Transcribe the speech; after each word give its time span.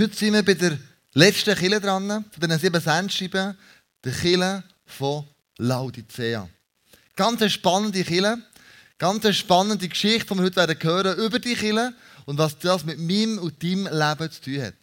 Heute 0.00 0.16
sind 0.16 0.32
wir 0.32 0.42
bei 0.42 0.54
der 0.54 0.78
letzten 1.12 1.54
Kille 1.54 1.78
dran, 1.78 2.08
von 2.08 2.40
diesen 2.40 2.58
sieben 2.58 2.80
Sendscheiben, 2.80 3.54
der 4.02 4.12
Kille 4.12 4.64
von 4.86 5.26
Laodicea. 5.58 6.48
Ganz 7.14 7.42
eine 7.42 7.50
spannende 7.50 8.02
Kille, 8.02 8.38
ganz 8.96 9.26
eine 9.26 9.34
spannende 9.34 9.86
Geschichte, 9.86 10.32
die 10.32 10.38
wir 10.38 10.44
heute 10.44 10.56
werden 10.56 10.82
hören 10.82 11.18
über 11.18 11.38
die 11.38 11.54
Kille 11.54 11.92
und 12.24 12.38
was 12.38 12.58
das 12.58 12.82
mit 12.86 12.98
meinem 12.98 13.40
und 13.40 13.62
deinem 13.62 13.88
Leben 13.92 14.32
zu 14.32 14.40
tun 14.40 14.62
hat. 14.62 14.74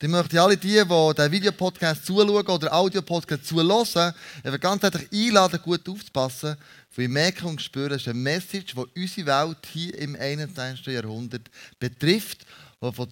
Ich 0.00 0.08
möchte 0.08 0.40
alle 0.40 0.56
die, 0.56 0.68
die 0.68 1.14
diesen 1.14 1.30
Videopodcast 1.30 2.06
zuschauen 2.06 2.46
oder 2.46 2.72
Audiopodcast 2.72 3.44
zuhören, 3.44 4.14
ganz 4.58 4.82
herzlich 4.82 5.12
einladen, 5.12 5.60
gut 5.62 5.86
aufzupassen, 5.86 6.56
weil 6.96 7.04
ich 7.04 7.10
merke 7.10 7.46
und 7.46 7.60
spüre, 7.60 7.96
es 7.96 8.00
ist 8.00 8.08
eine 8.08 8.18
Message, 8.18 8.76
die 8.76 9.00
unsere 9.02 9.26
Welt 9.26 9.58
hier 9.70 9.98
im 9.98 10.16
21. 10.16 10.86
Jahrhundert 10.86 11.50
betrifft, 11.78 12.46
die 12.82 12.92
von 12.92 13.10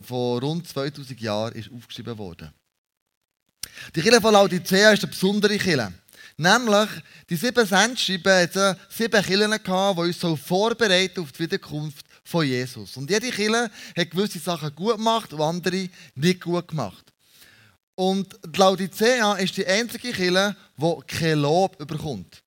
vor 0.00 0.40
rund 0.40 0.66
2000 0.66 1.20
Jahren 1.20 1.54
ist 1.54 1.70
aufgeschrieben 1.70 2.16
worden. 2.18 2.52
Die 3.94 4.02
Kirche 4.02 4.20
von 4.20 4.32
Laodicea 4.32 4.92
ist 4.92 5.04
eine 5.04 5.12
besondere 5.12 5.58
Kirche. 5.58 5.92
Nämlich, 6.36 6.88
die 7.28 7.36
sieben 7.36 7.66
Sendschreiben 7.66 8.32
hatten 8.32 8.78
sieben 8.88 9.22
Kirchen, 9.22 9.60
die 9.64 10.00
uns 10.00 10.20
so 10.20 10.36
vorbereiten 10.36 11.20
auf 11.20 11.32
die 11.32 11.40
Wiederkunft 11.40 12.06
von 12.24 12.46
Jesus. 12.46 12.96
Und 12.96 13.10
jede 13.10 13.30
Kirche 13.30 13.70
hat 13.96 14.10
gewisse 14.10 14.38
Sachen 14.38 14.74
gut 14.74 14.96
gemacht 14.96 15.32
und 15.32 15.40
andere 15.40 15.88
nicht 16.14 16.40
gut 16.40 16.68
gemacht. 16.68 17.04
Und 17.94 18.38
die 18.46 18.58
Laodicea 18.58 19.34
ist 19.34 19.56
die 19.56 19.66
einzige 19.66 20.12
Kirche, 20.12 20.54
die 20.76 20.94
kein 21.08 21.40
Lob 21.40 21.76
bekommt. 21.84 22.42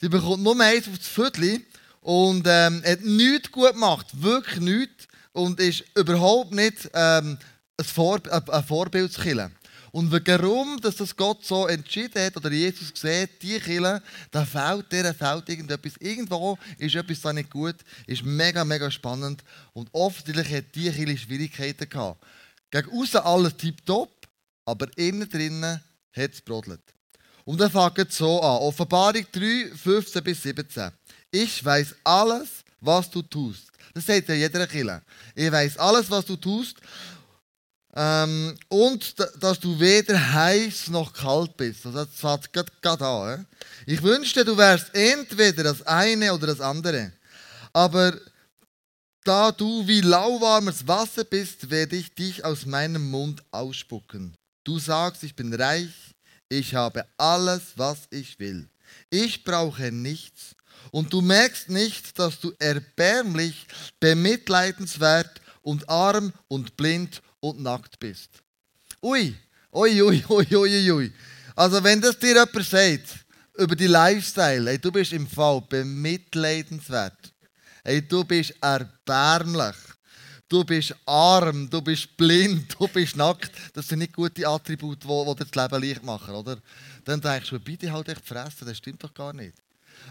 Sie 0.00 0.08
bekommt 0.08 0.42
nur 0.42 0.58
eins 0.60 0.86
auf 0.86 0.98
das 0.98 1.08
Viertel 1.08 1.60
und 2.00 2.44
ähm, 2.46 2.82
hat 2.86 3.00
nichts 3.00 3.50
gut 3.50 3.72
gemacht. 3.72 4.06
Wirklich 4.12 4.60
nichts 4.60 5.08
und 5.32 5.60
ist 5.60 5.84
überhaupt 5.96 6.52
nicht 6.52 6.90
ähm, 6.94 7.38
ein, 7.78 7.84
Vor 7.84 8.20
ein 8.30 8.64
Vorbildskiller. 8.64 9.50
Und 9.92 10.10
warum 10.10 10.80
dass 10.80 10.96
das 10.96 11.14
Gott 11.14 11.44
so 11.44 11.66
entschieden 11.66 12.24
hat 12.24 12.36
oder 12.36 12.50
Jesus 12.50 12.92
sieht, 12.94 13.42
die 13.42 13.60
Kille, 13.60 14.02
da 14.30 14.44
fehlt 14.46 14.90
der, 14.90 15.12
fehlt 15.12 15.46
irgendetwas. 15.50 15.92
Irgendwo 16.00 16.58
ist 16.78 16.94
etwas 16.94 17.20
da 17.20 17.32
nicht 17.32 17.50
gut, 17.50 17.76
ist 18.06 18.24
mega, 18.24 18.64
mega 18.64 18.90
spannend. 18.90 19.44
Und 19.74 19.90
offensichtlich 19.92 20.50
hat 20.50 20.74
die 20.74 20.90
Kille 20.90 21.16
Schwierigkeiten 21.16 21.88
gehabt. 21.88 22.24
Gegen 22.70 22.90
außen 22.90 23.20
alles 23.20 23.54
tiptop, 23.54 24.26
aber 24.64 24.86
innen 24.96 25.28
drinnen 25.28 25.82
hat 26.16 26.32
es 26.32 26.40
brodelt. 26.40 26.80
Und 27.44 27.60
dann 27.60 27.70
fängt 27.70 28.08
es 28.08 28.16
so 28.16 28.40
an. 28.40 28.62
Offenbarung 28.62 29.26
3, 29.30 29.72
15 29.76 30.24
bis 30.24 30.42
17. 30.42 30.90
Ich 31.30 31.62
weiß 31.62 31.96
alles, 32.02 32.64
was 32.80 33.10
du 33.10 33.20
tust. 33.20 33.71
Das 33.94 34.06
sagt 34.06 34.28
ja 34.28 34.34
jeder 34.34 34.66
Killer. 34.66 35.02
Ich 35.34 35.50
weiß 35.50 35.78
alles, 35.78 36.10
was 36.10 36.24
du 36.24 36.36
tust. 36.36 36.76
Ähm, 37.94 38.56
und 38.68 39.14
dass 39.40 39.60
du 39.60 39.78
weder 39.78 40.32
heiß 40.32 40.88
noch 40.88 41.12
kalt 41.12 41.56
bist. 41.56 41.84
Also 41.84 42.04
das 42.04 42.14
fängt 42.14 42.82
gerade 42.82 43.06
an. 43.06 43.46
Ich 43.84 44.02
wünschte, 44.02 44.44
du 44.44 44.56
wärst 44.56 44.94
entweder 44.94 45.62
das 45.62 45.82
eine 45.86 46.32
oder 46.32 46.46
das 46.46 46.60
andere. 46.60 47.12
Aber 47.72 48.18
da 49.24 49.52
du 49.52 49.86
wie 49.86 50.00
lauwarmes 50.00 50.86
Wasser 50.86 51.24
bist, 51.24 51.70
werde 51.70 51.96
ich 51.96 52.14
dich 52.14 52.44
aus 52.44 52.64
meinem 52.64 53.10
Mund 53.10 53.42
ausspucken. 53.50 54.34
Du 54.64 54.78
sagst, 54.78 55.22
ich 55.22 55.36
bin 55.36 55.52
reich, 55.52 55.92
ich 56.48 56.74
habe 56.74 57.06
alles, 57.18 57.72
was 57.76 57.98
ich 58.10 58.38
will. 58.38 58.68
Ich 59.10 59.44
brauche 59.44 59.92
nichts 59.92 60.54
und 60.90 61.12
du 61.12 61.20
merkst 61.20 61.68
nicht, 61.68 62.18
dass 62.18 62.38
du 62.40 62.52
erbärmlich, 62.58 63.66
bemitleidenswert 63.98 65.40
und 65.62 65.88
arm 65.88 66.32
und 66.48 66.76
blind 66.76 67.22
und 67.40 67.60
nackt 67.60 67.98
bist. 67.98 68.30
Ui, 69.02 69.34
ui, 69.72 70.02
ui, 70.02 70.24
ui, 70.28 70.56
ui, 70.56 70.92
ui. 70.92 71.12
Also 71.56 71.82
wenn 71.82 72.00
das 72.00 72.18
dir 72.18 72.34
jemand 72.34 72.66
sagt, 72.66 73.24
über 73.58 73.76
die 73.76 73.86
Lifestyle, 73.86 74.70
hey, 74.70 74.78
du 74.78 74.90
bist 74.90 75.12
im 75.12 75.26
Fall 75.26 75.62
bemitleidenswert. 75.68 77.32
Hey, 77.84 78.06
du 78.06 78.24
bist 78.24 78.54
erbärmlich. 78.60 79.76
Du 80.48 80.64
bist 80.64 80.94
arm, 81.06 81.68
du 81.70 81.80
bist 81.80 82.14
blind, 82.16 82.76
du 82.78 82.86
bist 82.86 83.16
nackt. 83.16 83.50
Das 83.72 83.88
sind 83.88 84.00
nicht 84.00 84.12
gute 84.12 84.46
Attribute, 84.46 85.02
die, 85.02 85.06
dir 85.08 85.34
das 85.34 85.50
Leben 85.54 85.82
leicht 85.82 86.04
machen, 86.04 86.34
oder? 86.34 86.58
Dann 87.04 87.20
denkst 87.20 87.48
du, 87.48 87.58
bitte 87.58 87.90
halt 87.90 88.08
echt 88.08 88.26
fressen, 88.26 88.66
das 88.66 88.76
stimmt 88.76 89.02
doch 89.02 89.14
gar 89.14 89.32
nicht. 89.32 89.54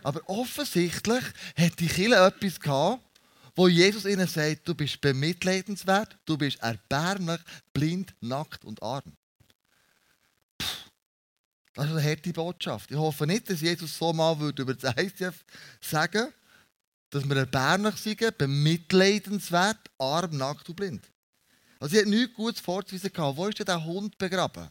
Aber 0.04 0.22
offensichtlich 0.28 1.24
hat 1.58 1.80
die 1.80 1.88
Kille 1.88 2.16
etwas 2.26 2.60
gehabt, 2.60 3.04
wo 3.56 3.68
Jesus 3.68 4.06
ihnen 4.06 4.28
sagt, 4.28 4.68
du 4.68 4.76
bist 4.76 5.02
bemitleidenswert, 5.02 6.18
du 6.26 6.38
bist 6.38 6.60
erbärmlich, 6.62 7.40
blind, 7.74 8.14
nackt 8.22 8.64
und 8.64 8.82
arm. 8.82 9.18
Das 11.74 11.86
ist 11.86 11.92
eine 11.92 12.04
harte 12.04 12.34
Botschaft. 12.34 12.92
Ich 12.92 12.98
hoffe 12.98 13.26
nicht, 13.26 13.50
dass 13.50 13.62
Jesus 13.62 13.98
so 13.98 14.12
mal 14.14 14.40
würde 14.40 14.62
über 14.62 14.74
das 14.74 14.96
ICF 14.98 15.46
sagen 15.80 16.34
dass 17.12 17.28
wir 17.28 17.36
erbärmlich 17.36 17.96
sind, 17.98 18.38
bemitleidenswert, 18.38 19.78
arm, 20.00 20.38
nackt 20.38 20.68
und 20.70 20.76
blind. 20.76 21.06
Also, 21.80 21.94
sie 21.94 22.02
hat 22.02 22.08
nichts 22.08 22.34
Gutes 22.34 22.62
vorzuweisen. 22.62 23.12
Wo 23.16 23.48
ist 23.48 23.60
denn 23.60 23.66
der 23.66 23.84
Hund 23.84 24.18
begraben? 24.18 24.70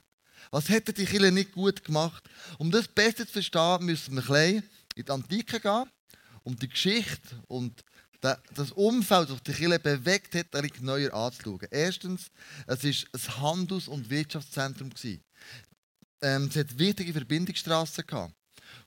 Was 0.51 0.69
hätte 0.69 0.93
die 0.93 1.05
Kille 1.05 1.31
nicht 1.31 1.53
gut 1.53 1.85
gemacht? 1.85 2.25
Um 2.59 2.71
das 2.71 2.89
besser 2.89 3.27
zu 3.27 3.33
verstehen, 3.33 3.85
müssen 3.85 4.17
wir 4.17 4.31
ein 4.31 4.63
in 5.01 5.07
die 5.07 5.13
Antike 5.13 5.61
gehen, 5.61 5.91
um 6.45 6.57
die 6.57 6.69
Geschichte 6.69 7.43
und 7.49 7.85
das 8.21 8.71
Umfeld, 8.73 9.31
das 9.31 9.43
die 9.43 9.53
Kirche 9.53 9.79
bewegt 9.79 10.35
hat, 10.35 10.55
ein 10.55 10.71
neuer 10.81 11.13
anzuschauen. 11.15 11.67
Erstens, 11.71 12.31
es 12.67 12.85
war 12.85 13.03
ein 13.13 13.41
Handels- 13.41 13.89
und 13.89 14.11
Wirtschaftszentrum. 14.11 14.91
Ähm, 16.23 16.49
es 16.51 16.57
hatte 16.57 16.79
wichtige 16.79 17.13
Verbindungsstraßen. 17.13 18.05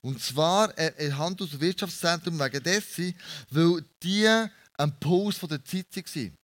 Und 0.02 0.22
zwar 0.22 0.76
ein 0.78 0.96
äh, 0.98 1.12
Handels- 1.12 1.52
und 1.52 1.60
Wirtschaftszentrum 1.60 2.38
wegen 2.38 2.62
dessen, 2.62 3.14
weil 3.50 3.84
die 4.02 4.28
ein 4.76 5.00
Puls 5.00 5.40
der 5.40 5.64
Zeit 5.64 5.96
waren. 5.96 6.36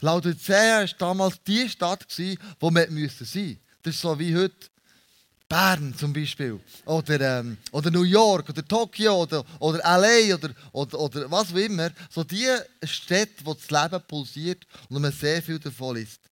Laodicea 0.00 0.80
war 0.80 0.86
damals 0.98 1.42
die 1.46 1.68
Stadt, 1.68 2.06
wo 2.58 2.70
man 2.70 2.84
sein 2.84 2.94
musste. 2.94 3.58
Das 3.82 3.94
ist 3.94 4.00
so 4.00 4.18
wie 4.18 4.34
heute 4.34 4.71
Bern 5.52 5.94
zum 5.94 6.14
Beispiel. 6.14 6.58
Oder, 6.86 7.40
ähm, 7.40 7.58
oder 7.72 7.90
New 7.90 8.04
York 8.04 8.48
oder 8.48 8.66
Tokio 8.66 9.20
oder, 9.20 9.44
oder 9.58 9.80
LA 9.80 10.34
oder, 10.34 10.48
oder, 10.72 10.98
oder 10.98 11.30
was 11.30 11.52
auch 11.52 11.56
immer. 11.56 11.90
So 12.08 12.24
die 12.24 12.48
Städte, 12.82 13.44
wo 13.44 13.52
das 13.52 13.70
Leben 13.70 14.02
pulsiert 14.08 14.66
und 14.88 15.02
man 15.02 15.12
sehr 15.12 15.42
viel 15.42 15.58
davon 15.58 15.96
ist. 15.96 16.22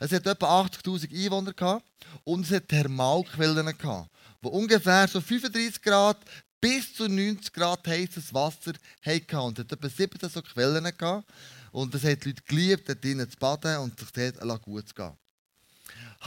Es 0.00 0.10
hat 0.10 0.26
etwa 0.26 0.62
80.000 0.62 1.08
Einwohner 1.08 1.52
gehabt 1.52 1.86
und 2.24 2.46
es 2.46 2.50
hat 2.50 2.68
Thermalquellen 2.68 3.78
gehabt, 3.78 4.10
wo 4.42 4.48
ungefähr 4.48 5.06
so 5.06 5.20
35 5.20 5.80
Grad 5.80 6.18
bis 6.60 6.94
zu 6.94 7.06
90 7.06 7.52
Grad 7.52 7.86
heißes 7.86 8.34
Wasser 8.34 8.72
hatten. 9.02 9.36
Und 9.36 9.56
es 9.60 9.64
hat 9.66 9.72
etwa 9.72 9.88
17 9.88 10.28
so 10.28 10.42
Quellen 10.42 10.82
gehabt. 10.98 11.30
Und 11.70 11.94
es 11.94 12.02
hat 12.02 12.24
die 12.24 12.30
Leute 12.30 12.42
geliebt, 12.42 12.88
dort 12.88 13.04
drinnen 13.04 13.30
zu 13.30 13.36
baden 13.38 13.78
und 13.78 13.96
sich 14.00 14.10
dort 14.10 14.62
gut 14.62 14.88
zu 14.88 14.94
gehen. 14.96 15.12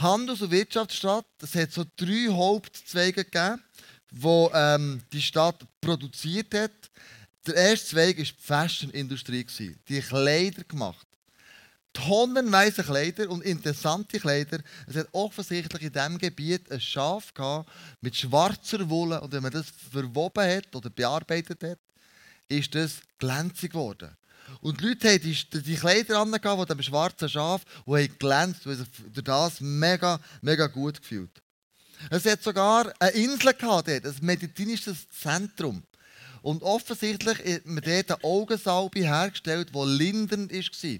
Handels- 0.00 0.42
und 0.42 0.50
Wirtschaftsstadt. 0.50 1.26
Es 1.42 1.54
hat 1.54 1.72
so 1.72 1.84
drei 1.96 2.28
Hauptzweige 2.28 3.24
gegeben, 3.24 3.62
die 4.10 4.48
ähm, 4.54 5.02
die 5.12 5.22
Stadt 5.22 5.64
produziert 5.80 6.54
hat. 6.54 6.72
Der 7.46 7.54
erste 7.54 7.88
Zweig 7.88 8.18
war 8.18 8.24
die 8.24 8.32
Fashion-Industrie. 8.38 9.46
Die 9.88 10.00
Kleider 10.00 10.64
gemacht. 10.64 11.06
Tonnenweise 11.92 12.84
Kleider 12.84 13.28
und 13.30 13.42
interessante 13.42 14.20
Kleider. 14.20 14.60
Es 14.86 14.96
hat 14.96 15.08
offensichtlich 15.12 15.82
in 15.82 15.92
diesem 15.92 16.18
Gebiet 16.18 16.70
ein 16.70 16.80
Schaf 16.80 17.34
gehabt 17.34 17.68
mit 18.00 18.14
schwarzer 18.14 18.88
Wolle. 18.88 19.20
Und 19.20 19.32
wenn 19.32 19.42
man 19.42 19.52
das 19.52 19.66
verwoben 19.90 20.46
hat 20.48 20.74
oder 20.76 20.90
bearbeitet 20.90 21.62
hat, 21.62 21.78
ist 22.48 22.74
das 22.74 23.00
glänzig 23.18 23.72
geworden. 23.72 24.16
Und 24.60 24.80
die 24.80 24.88
Leute 24.88 25.08
haben 25.08 25.22
die, 25.22 25.62
die 25.62 25.76
Kleider 25.76 26.20
an, 26.20 26.40
von 26.40 26.66
dem 26.66 26.82
schwarzen 26.82 27.28
Schaf, 27.28 27.62
und 27.84 27.98
haben 27.98 28.18
glänzt, 28.18 28.66
weil 28.66 28.76
sich 28.76 28.88
durch 29.12 29.24
das 29.24 29.60
mega, 29.60 30.20
mega 30.40 30.66
gut 30.66 31.00
gefühlt. 31.00 31.42
Es 32.10 32.24
hat 32.24 32.42
sogar 32.42 32.92
eine 32.98 33.10
Insel 33.10 33.54
gehabt, 33.54 33.88
dort, 33.88 34.06
ein 34.06 34.16
medizinisches 34.20 35.08
Zentrum. 35.10 35.82
Und 36.42 36.62
offensichtlich 36.62 37.38
hat 37.38 37.66
man 37.66 37.82
dort 37.82 38.10
eine 38.10 38.24
Augensalbe 38.24 39.00
hergestellt, 39.00 39.70
die 39.74 39.84
lindernd 39.84 40.52
war. 40.52 40.98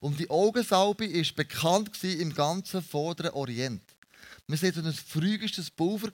Und 0.00 0.18
die 0.18 0.30
Augensalbe 0.30 1.12
war 1.12 1.26
bekannt 1.36 2.04
im 2.04 2.34
ganzen 2.34 2.82
Vorderen 2.82 3.32
Orient. 3.32 3.82
Wir 4.52 4.60
waren 4.62 4.82
so 4.82 4.88
ein 4.88 4.92
frühestes 4.92 5.70
Pulver, 5.70 6.10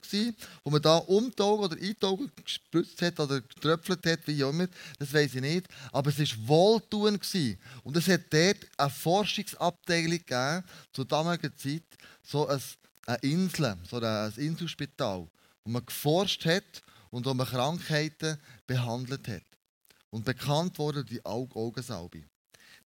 wo 0.63 0.69
man 0.69 0.81
da 0.81 0.95
um 0.95 1.29
die 1.29 1.43
Augen 1.43 1.63
oder 1.63 1.77
in 1.77 1.93
die 1.99 2.05
Augen 2.05 2.31
gespritzt 2.41 3.01
hat 3.01 3.19
oder 3.19 3.41
getröpfelt 3.41 4.05
hat, 4.05 4.19
wie 4.27 4.41
auch 4.45 4.51
immer. 4.51 4.67
Das 4.97 5.13
weiß 5.13 5.35
ich 5.35 5.41
nicht. 5.41 5.67
Aber 5.91 6.09
es 6.09 6.19
war 6.19 6.47
wohltuend. 6.47 7.21
Und 7.83 7.97
es 7.97 8.07
hat 8.07 8.21
dort 8.31 8.65
eine 8.77 8.89
Forschungsabteilung 8.89 10.19
gegeben, 10.19 10.63
zur 10.93 11.05
damaligen 11.05 11.51
Zeit, 11.57 11.83
so 12.23 12.47
eine 12.47 13.17
Insel, 13.21 13.77
so 13.89 13.99
ein 13.99 14.33
Inselspital, 14.37 15.27
wo 15.65 15.71
man 15.71 15.85
geforscht 15.85 16.45
hat 16.45 16.81
und 17.09 17.25
wo 17.25 17.33
man 17.33 17.45
Krankheiten 17.45 18.37
behandelt 18.65 19.27
hat. 19.27 19.43
Und 20.11 20.23
bekannt 20.23 20.79
wurde 20.79 21.03
die 21.03 21.23
Augensalbe. 21.25 22.23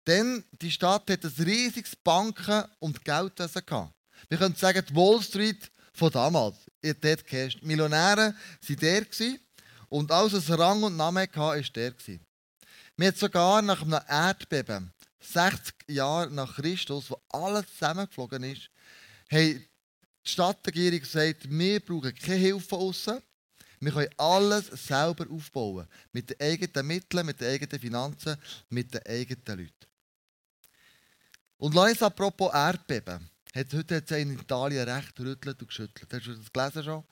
Denn 0.07 0.44
die 0.61 0.71
Stadt 0.71 1.09
hat 1.11 1.23
ein 1.23 1.45
riesiges 1.45 1.95
Banken- 1.95 2.65
und 2.79 3.05
Geldwesen 3.05 3.61
gehabt. 3.65 3.94
Wir 4.29 4.37
können 4.37 4.55
sagen, 4.55 4.83
die 4.87 4.95
Wall 4.95 5.21
Street 5.21 5.71
von 5.93 6.11
damals. 6.11 6.57
Ihr 6.81 6.93
dort. 6.93 7.31
Die 7.31 7.57
Millionäre 7.61 8.35
waren 8.67 8.77
der 8.77 9.05
und 9.89 10.11
alles, 10.11 10.33
was 10.33 10.57
Rang 10.57 10.81
und 10.83 10.97
Name 10.97 11.21
hatte, 11.21 11.37
war 11.37 11.55
der. 11.55 11.93
Wir 12.95 13.07
haben 13.07 13.15
sogar 13.15 13.61
nach 13.61 13.81
einem 13.81 13.99
Erdbeben, 14.07 14.91
60 15.19 15.73
Jahre 15.87 16.31
nach 16.31 16.55
Christus, 16.55 17.09
wo 17.09 17.21
alles 17.29 17.67
zusammengeflogen 17.67 18.43
ist, 18.43 18.69
haben 19.31 19.59
die 19.59 19.69
Stadtregierung 20.23 20.99
gesagt, 20.99 21.49
wir 21.49 21.79
brauchen 21.79 22.15
keine 22.15 22.35
Hilfe 22.35 22.75
außen. 22.75 23.21
Wir 23.79 23.91
können 23.91 24.09
alles 24.17 24.67
selber 24.67 25.25
aufbauen. 25.29 25.87
Mit 26.11 26.29
den 26.29 26.39
eigenen 26.39 26.87
Mitteln, 26.87 27.25
mit 27.25 27.41
den 27.41 27.53
eigenen 27.53 27.79
Finanzen, 27.79 28.37
mit 28.69 28.93
den 28.93 29.05
eigenen 29.05 29.59
Leuten. 29.59 29.87
Und 31.57 31.75
lass 31.75 31.91
uns 31.91 32.03
apropos 32.03 32.53
Erdbeben. 32.53 33.29
Hat, 33.55 33.73
heute 33.73 33.97
hat 33.97 34.09
es 34.09 34.17
in 34.17 34.33
Italien 34.33 34.88
recht 34.89 35.15
gerüttelt 35.15 35.61
und 35.61 35.67
geschüttelt. 35.67 36.11
Hast 36.11 36.25
du 36.25 36.33
das 36.35 36.51
gelesen 36.51 36.83
schon? 36.83 37.03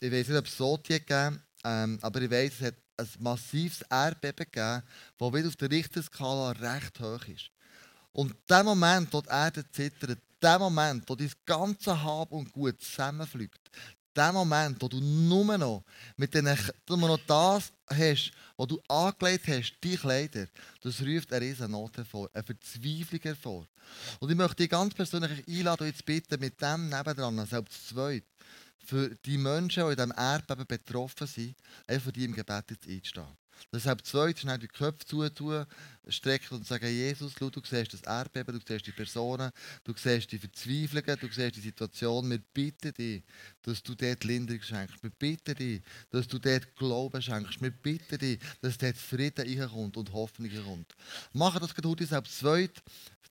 Ich 0.00 0.10
weiß 0.10 0.28
nicht, 0.28 0.38
ob 0.38 0.46
es 0.46 0.56
so 0.56 0.76
gegeben 0.76 1.42
ähm, 1.64 1.98
aber 2.00 2.22
ich 2.22 2.30
weiß, 2.30 2.52
es 2.60 2.66
hat 2.68 2.74
ein 2.96 3.08
massives 3.18 3.82
Erdbeben 3.82 4.46
gegeben, 4.50 4.82
das 5.18 5.32
wieder 5.32 5.48
auf 5.48 5.56
der 5.56 5.70
Richterskala 5.70 6.50
recht 6.52 7.00
hoch 7.00 7.26
ist. 7.28 7.50
Und 8.12 8.34
der 8.48 8.64
Moment, 8.64 9.12
wo 9.12 9.20
die 9.20 9.28
Erde 9.28 9.64
zittert, 9.70 10.18
der 10.42 10.58
Moment, 10.58 11.08
wo 11.08 11.14
dein 11.14 11.30
ganze 11.44 12.02
Hab 12.02 12.32
und 12.32 12.52
Gut 12.52 12.80
zusammenfliegt, 12.80 13.70
der 14.14 14.32
Moment, 14.32 14.80
wo 14.80 14.88
du 14.88 15.00
nur 15.00 15.56
noch 15.58 15.84
mit 16.16 16.34
den, 16.34 16.56
nur 16.88 16.98
noch 16.98 17.20
das 17.26 17.72
hast, 17.88 18.32
was 18.56 18.66
du 18.68 18.80
angelegt 18.88 19.48
hast, 19.48 19.76
die 19.82 19.96
Kleider, 19.96 20.46
das 20.82 21.00
ruft 21.00 21.32
eine 21.32 21.46
riesen 21.46 21.70
Not 21.70 21.96
hervor, 21.96 22.28
eine 22.32 22.42
Verzweiflung 22.42 23.20
hervor. 23.22 23.66
Und 24.18 24.30
ich 24.30 24.36
möchte 24.36 24.56
dich 24.56 24.70
ganz 24.70 24.94
persönlich 24.94 25.46
einladen, 25.48 25.86
jetzt 25.86 26.04
bitten, 26.04 26.40
mit 26.40 26.60
dem 26.60 26.88
nebendran, 26.88 27.46
selbst 27.46 27.88
zwei, 27.88 28.22
für 28.84 29.14
die 29.24 29.38
Menschen, 29.38 29.84
die 29.84 29.90
in 29.90 29.96
diesem 29.96 30.14
Erdbeben 30.16 30.66
betroffen 30.66 31.26
sind, 31.26 31.56
einfach 31.86 32.06
für 32.06 32.12
die 32.12 32.24
im 32.24 32.34
Gebet 32.34 32.70
jetzt 32.70 32.88
einzustehen. 32.88 33.26
Deshalb 33.72 34.04
zweitens 34.04 34.40
schnell 34.40 34.58
die 34.58 34.68
Köpfe 34.68 35.04
zutun, 35.06 35.66
strecken 36.08 36.56
und 36.56 36.66
sagen, 36.66 36.88
Jesus, 36.88 37.32
schau, 37.38 37.50
du 37.50 37.60
siehst 37.64 37.92
das 37.94 38.02
Erdbeben, 38.02 38.58
du 38.58 38.64
siehst 38.66 38.86
die 38.86 38.92
Personen, 38.92 39.50
du 39.84 39.92
siehst 39.96 40.32
die 40.32 40.38
Verzweiflungen, 40.38 41.20
du 41.20 41.28
siehst 41.30 41.56
die 41.56 41.60
Situation. 41.60 42.30
Wir 42.30 42.38
bitten 42.38 42.92
dich, 42.92 43.22
dass 43.62 43.82
du 43.82 43.94
dort 43.94 44.24
Linderung 44.24 44.62
schenkst. 44.62 45.02
Wir 45.02 45.10
bitten 45.10 45.54
dich, 45.54 45.82
dass 46.10 46.26
du 46.26 46.38
dort 46.38 46.74
Glauben 46.76 47.22
schenkst. 47.22 47.60
Wir 47.60 47.70
bitten 47.70 48.18
dich, 48.18 48.40
dass 48.60 48.78
dort 48.78 48.96
Frieden 48.96 49.46
reinkommt 49.46 49.96
und 49.96 50.12
Hoffnung 50.12 50.50
reinkommt. 50.50 50.94
Machen 51.32 51.60
das 51.60 51.74
heute 51.84 52.06
selbst 52.06 52.38
zweit, 52.38 52.82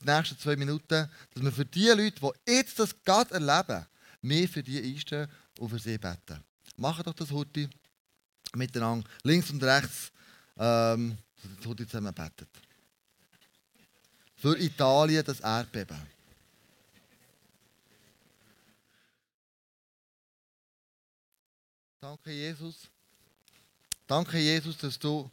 die 0.01 0.05
nächsten 0.05 0.37
zwei 0.37 0.55
Minuten, 0.55 1.09
dass 1.33 1.43
wir 1.43 1.51
für 1.51 1.65
die 1.65 1.87
Leute, 1.87 2.21
die 2.21 2.51
jetzt 2.51 2.79
das 2.79 2.95
gerade 3.03 3.33
erleben, 3.33 3.85
mehr 4.21 4.47
für 4.47 4.63
die 4.63 4.81
einstehen 4.81 5.27
und 5.59 5.69
für 5.69 5.79
sie 5.79 5.97
beten. 5.97 6.43
Machen 6.77 7.03
doch 7.03 7.13
das 7.13 7.31
heute 7.31 7.69
miteinander, 8.55 9.07
links 9.23 9.49
und 9.49 9.61
rechts 9.63 10.11
ähm, 10.59 11.17
heute 11.65 11.87
zusammen 11.87 12.13
betet. 12.13 12.49
Für 14.35 14.57
Italien 14.57 15.23
das 15.25 15.39
Erdbeben. 15.39 15.99
Danke, 22.01 22.31
Jesus. 22.31 22.89
Danke, 24.07 24.39
Jesus, 24.39 24.77
dass 24.77 24.97
du 24.97 25.29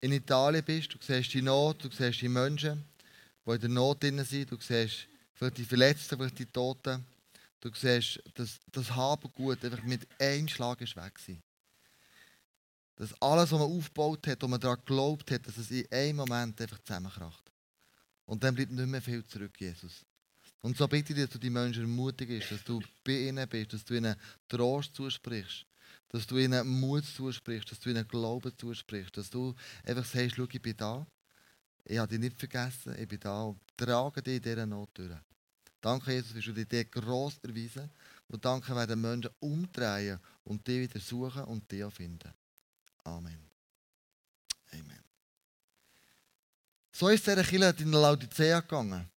in 0.00 0.12
Italien 0.12 0.64
bist. 0.64 0.92
Du 0.92 0.98
siehst 1.00 1.32
die 1.34 1.42
Not, 1.42 1.84
du 1.84 1.90
siehst 1.90 2.20
die 2.20 2.28
Menschen, 2.28 2.84
die 3.46 3.50
in 3.50 3.60
der 3.60 3.68
Not 3.68 4.02
drin 4.02 4.24
sind. 4.24 4.50
Du 4.50 4.56
siehst 4.56 5.06
vielleicht 5.34 5.58
die 5.58 5.64
Verletzten, 5.64 6.16
vielleicht 6.16 6.38
die 6.38 6.46
Toten. 6.46 7.04
Du 7.60 7.70
siehst, 7.74 8.22
dass 8.34 8.58
das 8.72 8.90
Habengut 8.90 9.64
einfach 9.64 9.82
mit 9.84 10.06
einem 10.18 10.48
Schlag 10.48 10.80
ist 10.80 10.96
weg 10.96 11.12
war. 11.28 11.36
Dass 12.96 13.14
alles, 13.20 13.50
was 13.50 13.58
man 13.58 13.70
aufgebaut 13.70 14.26
hat, 14.26 14.42
wo 14.42 14.48
man 14.48 14.60
daran 14.60 14.78
geglaubt 14.78 15.30
hat, 15.30 15.46
dass 15.46 15.56
es 15.56 15.70
in 15.70 15.90
einem 15.90 16.16
Moment 16.16 16.60
einfach 16.60 16.78
zusammenkracht. 16.80 17.50
Und 18.26 18.42
dann 18.44 18.54
bleibt 18.54 18.70
nicht 18.70 18.86
mehr 18.86 19.02
viel 19.02 19.24
zurück, 19.24 19.58
Jesus. 19.58 20.04
Und 20.60 20.76
so 20.76 20.86
bitte 20.86 21.12
ich 21.12 21.16
dich, 21.16 21.24
dass 21.24 21.32
du 21.32 21.38
die 21.38 21.50
Menschen 21.50 21.82
ermutigst, 21.82 22.52
dass 22.52 22.62
du 22.62 22.80
bei 23.04 23.28
ihnen 23.28 23.48
bist, 23.48 23.72
dass 23.72 23.84
du 23.84 23.94
ihnen 23.94 24.14
Trost 24.46 24.94
zusprichst, 24.94 25.66
dass 26.08 26.26
du 26.26 26.36
ihnen 26.36 26.66
Mut 26.68 27.04
zusprichst, 27.04 27.70
dass 27.72 27.80
du 27.80 27.90
ihnen 27.90 28.06
Glauben 28.06 28.56
zusprichst, 28.56 29.16
dass 29.16 29.28
du 29.28 29.54
einfach 29.84 30.04
sagst, 30.04 30.36
schau, 30.36 30.46
ich 30.50 30.62
bin 30.62 30.76
da, 30.76 31.04
ich 31.84 31.98
habe 31.98 32.08
dich 32.08 32.20
nicht 32.20 32.38
vergessen, 32.38 32.94
ich 32.96 33.08
bin 33.08 33.18
da 33.18 33.42
und 33.42 33.60
trage 33.76 34.22
dich 34.22 34.36
in 34.36 34.42
dieser 34.42 34.66
Not 34.66 34.90
durch. 34.94 35.18
Danke, 35.80 36.12
Jesus, 36.12 36.32
dass 36.32 36.44
du 36.44 36.52
dich 36.52 36.90
gross 36.92 37.38
erweisen. 37.42 37.90
Und 38.28 38.44
danke, 38.44 38.74
werden 38.74 39.00
Menschen 39.00 39.32
umdrehen 39.40 40.20
und 40.44 40.66
dich 40.66 40.88
wieder 40.88 41.00
suchen 41.00 41.42
und 41.44 41.70
dich 41.70 41.92
finden. 41.92 42.32
Amen. 43.04 43.50
Amen. 44.72 45.04
So 46.92 47.08
ist 47.08 47.26
dieser 47.26 47.42
Killer 47.42 47.76
in 47.78 47.92
Laodicea 47.92 48.60
gegangen. 48.60 49.10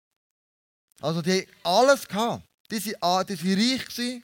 Also, 1.02 1.22
die 1.22 1.42
haben 1.42 1.48
alles 1.64 2.08
gehabt. 2.08 2.48
Die 2.72 2.84
waren, 2.94 3.28
reich, 3.28 4.24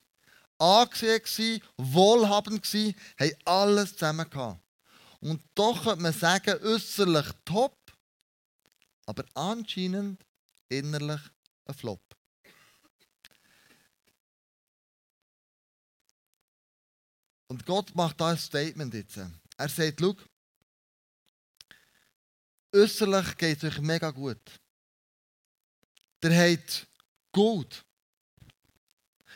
angesehen, 0.58 1.62
wohlhabend, 1.78 2.64
gewesen, 2.64 2.96
haben 3.20 3.36
alles 3.46 3.94
zusammen 3.94 4.30
gehabt. 4.30 4.62
Und 5.20 5.44
doch 5.54 5.84
könnte 5.84 6.02
man 6.02 6.14
sagen, 6.14 6.60
äußerlich 6.64 7.28
top, 7.46 7.78
aber 9.06 9.24
anscheinend 9.36 10.24
innerlich 10.70 11.22
ein 11.66 11.76
Flop. 11.76 12.02
Und 17.48 17.66
Gott 17.66 17.94
macht 17.96 18.20
da 18.22 18.30
ein 18.30 18.38
Statement 18.38 18.94
jetzt. 18.94 19.20
Er 19.62 19.70
sagt, 19.70 20.00
schau, 20.00 20.16
äußerlich 22.74 23.38
geht 23.38 23.62
es 23.62 23.64
euch 23.64 23.80
mega 23.80 24.10
gut. 24.10 24.42
Der 26.24 26.34
hat 26.36 26.88
gut. 27.32 27.86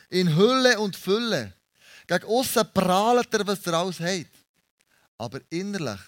In 0.08 0.34
Hülle 0.34 0.80
und 0.80 0.96
Fülle. 0.96 1.54
Gegen 2.08 2.24
außen 2.24 2.72
prahlt 2.74 3.32
er, 3.34 3.46
was 3.46 3.64
er 3.68 3.74
alles 3.74 4.00
hat. 4.00 4.32
Aber 5.16 5.40
innerlich 5.48 6.00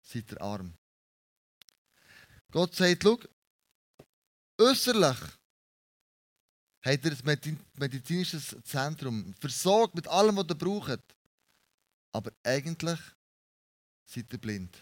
seid 0.00 0.30
ihr 0.30 0.40
arm. 0.40 0.72
Gott 2.52 2.76
sagt, 2.76 3.02
schau, 3.02 3.18
äußerlich 4.58 5.18
hat 6.82 7.04
er 7.04 7.16
ein 7.32 7.66
medizinisches 7.74 8.56
Zentrum 8.62 9.34
versorgt 9.40 9.96
mit 9.96 10.06
allem, 10.06 10.36
was 10.36 10.46
er 10.48 10.54
braucht. 10.54 11.02
Aber 12.12 12.30
eigentlich 12.44 13.00
seid 14.10 14.32
ihr 14.32 14.38
blind. 14.38 14.76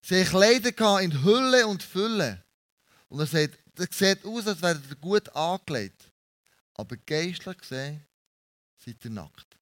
Sie 0.00 0.24
haben 0.24 0.28
Kleider 0.28 1.00
in 1.00 1.22
Hülle 1.22 1.66
und 1.66 1.82
Fülle. 1.82 2.44
Und 3.08 3.20
er 3.20 3.26
sagt, 3.26 3.58
das 3.74 3.88
sieht 3.96 4.24
aus, 4.24 4.46
als 4.46 4.62
wäre 4.62 4.80
ihr 4.88 4.96
gut 4.96 5.28
angelegt. 5.34 6.10
Aber 6.74 6.96
geistlich 6.96 7.58
gesehen 7.58 8.06
seid 8.76 9.04
ihr 9.04 9.10
nackt. 9.10 9.58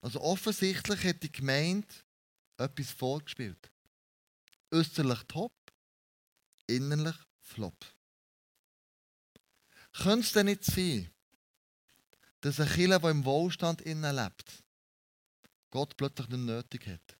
Also 0.00 0.20
offensichtlich 0.20 1.04
hat 1.04 1.22
die 1.22 1.32
Gemeinde 1.32 1.88
etwas 2.56 2.92
vorgespielt. 2.92 3.70
Äußerlich 4.70 5.22
top, 5.24 5.52
innerlich 6.66 7.16
flop. 7.40 7.84
Könnte 9.92 10.26
es 10.26 10.32
denn 10.32 10.46
nicht 10.46 10.64
sein, 10.64 11.10
dass 12.40 12.60
ein 12.60 12.68
Killer, 12.68 13.00
der 13.00 13.10
im 13.10 13.24
Wohlstand 13.24 13.82
innen 13.82 14.14
lebt, 14.14 14.62
Gott 15.70 15.96
plötzlich 15.96 16.28
nicht 16.28 16.40
nötig 16.40 16.86
hat. 16.86 17.16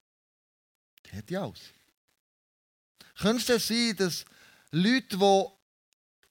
Die 1.05 1.15
hat 1.15 1.29
ja 1.29 1.43
alles. 1.43 1.59
Könnte 3.15 3.53
es 3.53 3.67
sein, 3.67 3.95
dass 3.95 4.25
Leute, 4.71 5.17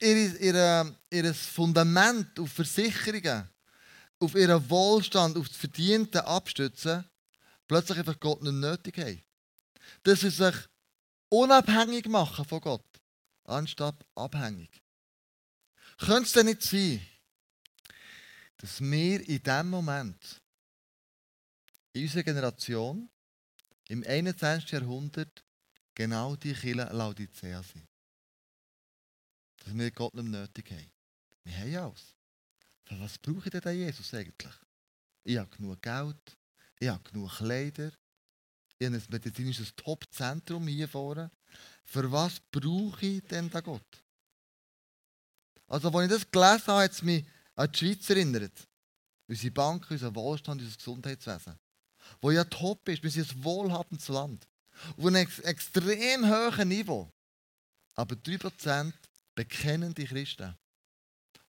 die 0.01 0.05
ihr, 0.05 0.41
ihr, 0.41 0.95
ihr 1.11 1.33
Fundament 1.33 2.39
auf 2.39 2.51
Versicherungen, 2.51 3.49
auf 4.19 4.35
ihren 4.35 4.69
Wohlstand, 4.69 5.37
auf 5.37 5.47
das 5.47 5.57
Verdiente 5.57 6.25
abstützen, 6.25 7.05
plötzlich 7.67 7.99
einfach 7.99 8.19
Gott 8.19 8.41
nicht 8.41 8.53
nötig 8.53 8.97
haben? 8.97 9.23
Dass 10.03 10.21
sie 10.21 10.29
sich 10.29 10.55
unabhängig 11.29 12.07
machen 12.07 12.45
von 12.45 12.61
Gott, 12.61 12.85
anstatt 13.45 14.05
abhängig. 14.15 14.81
Könnte 15.97 16.23
es 16.23 16.31
denn 16.31 16.45
nicht 16.47 16.63
sein, 16.63 17.01
dass 18.57 18.81
wir 18.81 19.27
in 19.27 19.43
diesem 19.43 19.69
Moment, 19.69 20.41
in 21.93 22.03
unserer 22.03 22.23
Generation, 22.23 23.09
im 23.87 24.03
21. 24.03 24.71
Jahrhundert, 24.71 25.43
genau 25.95 26.35
die 26.35 26.53
Kirche 26.53 26.73
Laodicea 26.73 27.63
sind. 27.63 27.87
Dass 29.57 29.75
wir 29.77 29.91
Gott 29.91 30.13
nicht 30.13 30.29
nötig 30.29 30.71
haben. 30.71 30.91
Wir 31.43 31.57
haben 31.57 31.75
alles. 31.89 32.15
Für 32.83 32.99
was 32.99 33.17
brauche 33.17 33.49
ich 33.49 33.61
denn 33.61 33.77
Jesus 33.77 34.13
eigentlich? 34.13 34.53
Ich 35.23 35.37
habe 35.37 35.49
genug 35.55 35.81
Geld, 35.81 36.37
ich 36.79 36.87
habe 36.87 37.03
genug 37.03 37.31
Kleider, 37.37 37.91
ich 38.77 38.87
habe 38.87 38.95
ein 38.95 39.03
medizinisches 39.09 39.75
Top-Zentrum 39.75 40.67
hier 40.67 40.87
vorne, 40.87 41.29
für 41.83 42.11
was 42.11 42.39
brauche 42.51 43.05
ich 43.05 43.23
denn 43.23 43.49
da 43.49 43.61
Gott? 43.61 44.03
Also, 45.67 45.89
als 45.89 46.05
ich 46.05 46.17
das 46.17 46.31
gelesen 46.31 46.67
habe, 46.67 46.83
hat 46.83 46.91
es 46.91 47.01
mich 47.01 47.25
an 47.55 47.71
die 47.71 47.77
Schweiz 47.77 48.09
erinnert. 48.09 48.67
Unsere 49.27 49.51
Banken, 49.51 49.93
unser 49.93 50.15
Wohlstand, 50.15 50.61
unser 50.61 50.77
Gesundheitswesen. 50.77 51.59
Wo 52.21 52.31
ja 52.31 52.43
top 52.43 52.87
ist, 52.89 53.03
wir 53.03 53.11
sind 53.11 53.31
ein 53.31 53.43
wohlhabendes 53.43 54.07
Land. 54.07 54.47
Auf 54.97 55.05
einem 55.05 55.27
extrem 55.43 56.25
hohen 56.25 56.67
Niveau. 56.67 57.11
Aber 57.95 58.15
3% 58.15 58.93
bekennen 59.35 59.93
die 59.93 60.05
Christen. 60.05 60.57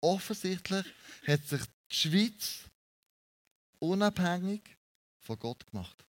Offensichtlich 0.01 0.85
hat 1.27 1.45
sich 1.45 1.61
die 1.91 1.95
Schweiz 1.95 2.69
unabhängig 3.79 4.77
von 5.19 5.37
Gott 5.39 5.65
gemacht. 5.67 6.05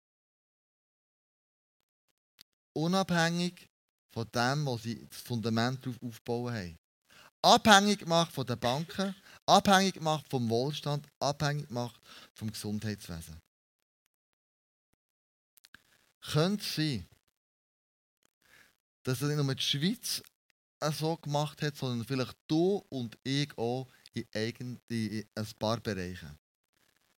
Unabhängig 2.75 3.69
von 4.11 4.31
dem, 4.31 4.67
was 4.67 4.83
sie 4.83 5.07
das 5.07 5.21
Fundament 5.21 5.85
darauf 5.85 6.03
aufbauen 6.03 6.55
haben. 6.55 6.79
Abhängig 7.41 8.01
gemacht 8.01 8.33
von 8.33 8.47
den 8.47 8.59
Banken, 8.59 9.15
abhängig 9.47 9.95
gemacht 9.95 10.27
vom 10.29 10.49
Wohlstand, 10.49 11.07
abhängig 11.21 11.69
gemacht 11.69 12.01
vom 12.35 12.51
Gesundheitswesen. 12.51 13.41
Könnte 16.33 16.63
es 16.63 16.75
sein, 16.75 17.07
dass 19.03 19.23
er 19.23 19.29
nicht 19.29 19.43
nur 19.43 19.55
die 19.55 19.63
Schweiz 19.63 20.23
so 20.93 21.17
gemacht 21.17 21.63
hat, 21.63 21.77
sondern 21.77 22.07
vielleicht 22.07 22.37
du 22.47 22.85
und 22.91 23.17
ich 23.25 23.57
auch 23.57 23.89
in, 24.13 24.27
eigen, 24.35 24.81
in 24.89 25.25
ein 25.35 25.47
paar 25.59 25.81
Bereichen. 25.81 26.39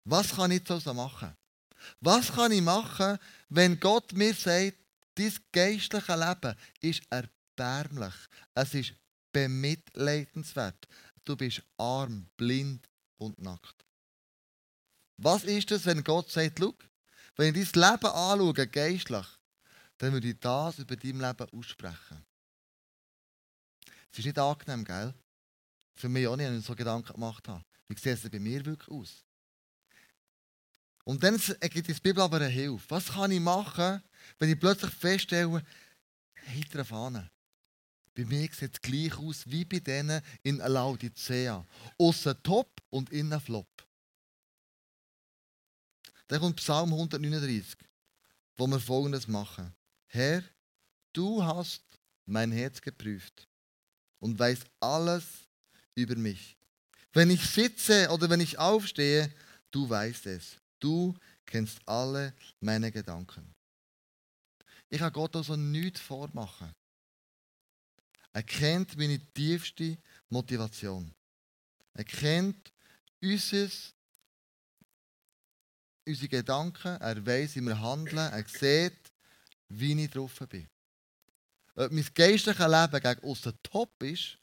Was 0.03 0.35
kann 0.35 0.51
ich 0.51 0.67
so 0.67 0.93
machen? 0.93 1.35
Was 1.99 2.31
kann 2.31 2.51
ich 2.51 2.61
machen, 2.61 3.17
wenn 3.49 3.79
Gott 3.79 4.13
mir 4.13 4.33
sagt, 4.33 4.77
dein 5.15 5.33
geistliche 5.51 6.15
Leben 6.15 6.55
ist 6.81 7.01
erbärmlich, 7.09 8.13
es 8.53 8.73
ist 8.73 8.93
bemitleidenswert. 9.31 10.87
Du 11.25 11.35
bist 11.35 11.61
arm, 11.77 12.27
blind 12.37 12.87
und 13.17 13.39
nackt. 13.41 13.85
Was 15.17 15.43
ist 15.43 15.71
es, 15.71 15.85
wenn 15.85 16.03
Gott 16.03 16.31
sagt, 16.31 16.59
schau, 16.59 16.73
wenn 17.39 17.55
ich 17.55 17.72
dein 17.72 17.91
Leben 17.91 18.05
anschaue, 18.05 18.67
geistlich, 18.67 19.25
dann 19.98 20.12
würde 20.12 20.27
ich 20.27 20.39
das 20.41 20.77
über 20.79 20.98
dein 20.98 21.19
Leben 21.19 21.50
aussprechen. 21.53 22.25
Es 24.12 24.19
ist 24.19 24.25
nicht 24.25 24.38
angenehm, 24.38 24.84
gell? 24.84 25.13
Für 25.96 26.10
mich 26.10 26.27
auch 26.27 26.36
nicht, 26.36 26.48
wenn 26.48 26.60
ich 26.60 26.65
so 26.65 26.75
Gedanken 26.75 27.13
gemacht 27.13 27.48
habe. 27.48 27.63
Wie 27.88 27.98
sieht 27.98 28.24
es 28.25 28.29
bei 28.29 28.39
mir 28.39 28.65
wirklich 28.65 28.89
aus? 28.89 29.24
Und 31.05 31.24
dann 31.24 31.38
gibt 31.38 31.88
die 31.88 31.93
Bibel 31.93 32.22
aber 32.22 32.38
eine 32.38 32.48
Hilfe. 32.48 32.86
Was 32.89 33.08
kann 33.08 33.31
ich 33.31 33.39
machen, 33.39 34.03
wenn 34.38 34.50
ich 34.50 34.60
plötzlich 34.60 34.91
feststelle, 34.91 35.63
hinter 36.34 36.84
Fahne. 36.84 37.31
Bei 38.15 38.25
mir 38.25 38.50
sieht 38.51 38.74
es 38.74 38.81
gleich 38.81 39.17
aus 39.17 39.50
wie 39.50 39.63
bei 39.63 39.79
denen 39.79 40.22
in 40.43 40.58
Laodicea. 40.58 41.65
Aussen 41.98 42.43
top 42.43 42.81
und 42.89 43.12
innen 43.12 43.39
flop. 43.39 43.88
Dann 46.29 46.39
kommt 46.39 46.57
Psalm 46.57 46.93
139, 46.93 47.75
wo 48.55 48.67
wir 48.67 48.79
folgendes 48.79 49.27
machen. 49.27 49.74
Herr, 50.07 50.43
du 51.12 51.43
hast 51.43 51.83
mein 52.25 52.51
Herz 52.51 52.79
geprüft 52.79 53.48
und 54.19 54.38
weißt 54.38 54.65
alles 54.79 55.25
über 55.95 56.15
mich. 56.15 56.55
Wenn 57.13 57.31
ich 57.31 57.43
sitze 57.43 58.09
oder 58.12 58.29
wenn 58.29 58.41
ich 58.41 58.59
aufstehe, 58.59 59.33
du 59.71 59.89
weißt 59.89 60.27
es. 60.27 60.57
Du 60.79 61.17
kennst 61.48 61.79
alle 61.88 62.33
meine 62.59 62.91
Gedanken. 62.91 63.55
Ich 64.88 65.00
kann 65.00 65.12
Gott 65.12 65.36
also 65.36 65.55
nichts 65.55 66.00
vormachen. 66.00 66.71
Er 68.33 68.43
kennt 68.43 68.95
meine 68.98 69.19
tiefste 69.33 69.98
Motivation. 70.29 71.12
Er 71.93 72.03
kennt 72.03 72.71
unseres, 73.19 73.95
unsere 76.09 76.27
Gedanken, 76.27 76.99
er 76.99 77.25
weiß, 77.25 77.55
wie 77.55 77.61
wir 77.61 77.79
handeln, 77.79 78.17
er 78.17 78.45
sieht, 78.47 79.11
wie 79.69 80.03
ich 80.03 80.11
drauf 80.11 80.39
bin. 80.49 80.67
Ob 81.75 81.91
mein 81.91 82.07
geistliches 82.13 82.67
Leben 82.67 83.01
gegen 83.01 83.23
außen 83.23 83.53
top 83.63 84.03
ist, 84.03 84.37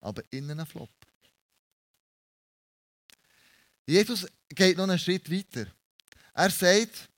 aber 0.00 0.22
innen 0.30 0.60
ein 0.60 0.66
Flop. 0.66 0.90
Jesus 3.86 4.26
geht 4.50 4.76
noch 4.76 4.84
einen 4.84 4.98
Schritt 4.98 5.30
weiter. 5.30 5.66
Er 6.34 6.50
sagt, 6.50 7.08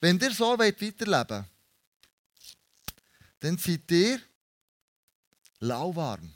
wenn 0.00 0.18
ihr 0.20 0.30
so 0.30 0.58
weiterleben 0.58 1.08
wollt, 1.08 1.44
dann 3.40 3.58
seid 3.58 3.90
ihr 3.90 4.20
lauwarm. 5.58 6.32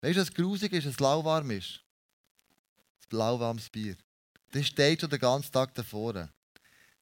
Weißt 0.00 0.16
du, 0.16 0.20
was 0.20 0.34
grusig 0.34 0.72
ist, 0.72 0.84
dass 0.86 0.94
es 0.94 1.00
lauwarm 1.00 1.50
ist? 1.52 1.80
Das 3.00 3.12
lauwarmes 3.12 3.70
Bier. 3.70 3.96
Das 4.52 4.66
steht 4.66 5.00
schon 5.00 5.10
den 5.10 5.18
ganzen 5.18 5.50
Tag 5.50 5.74
davor. 5.74 6.28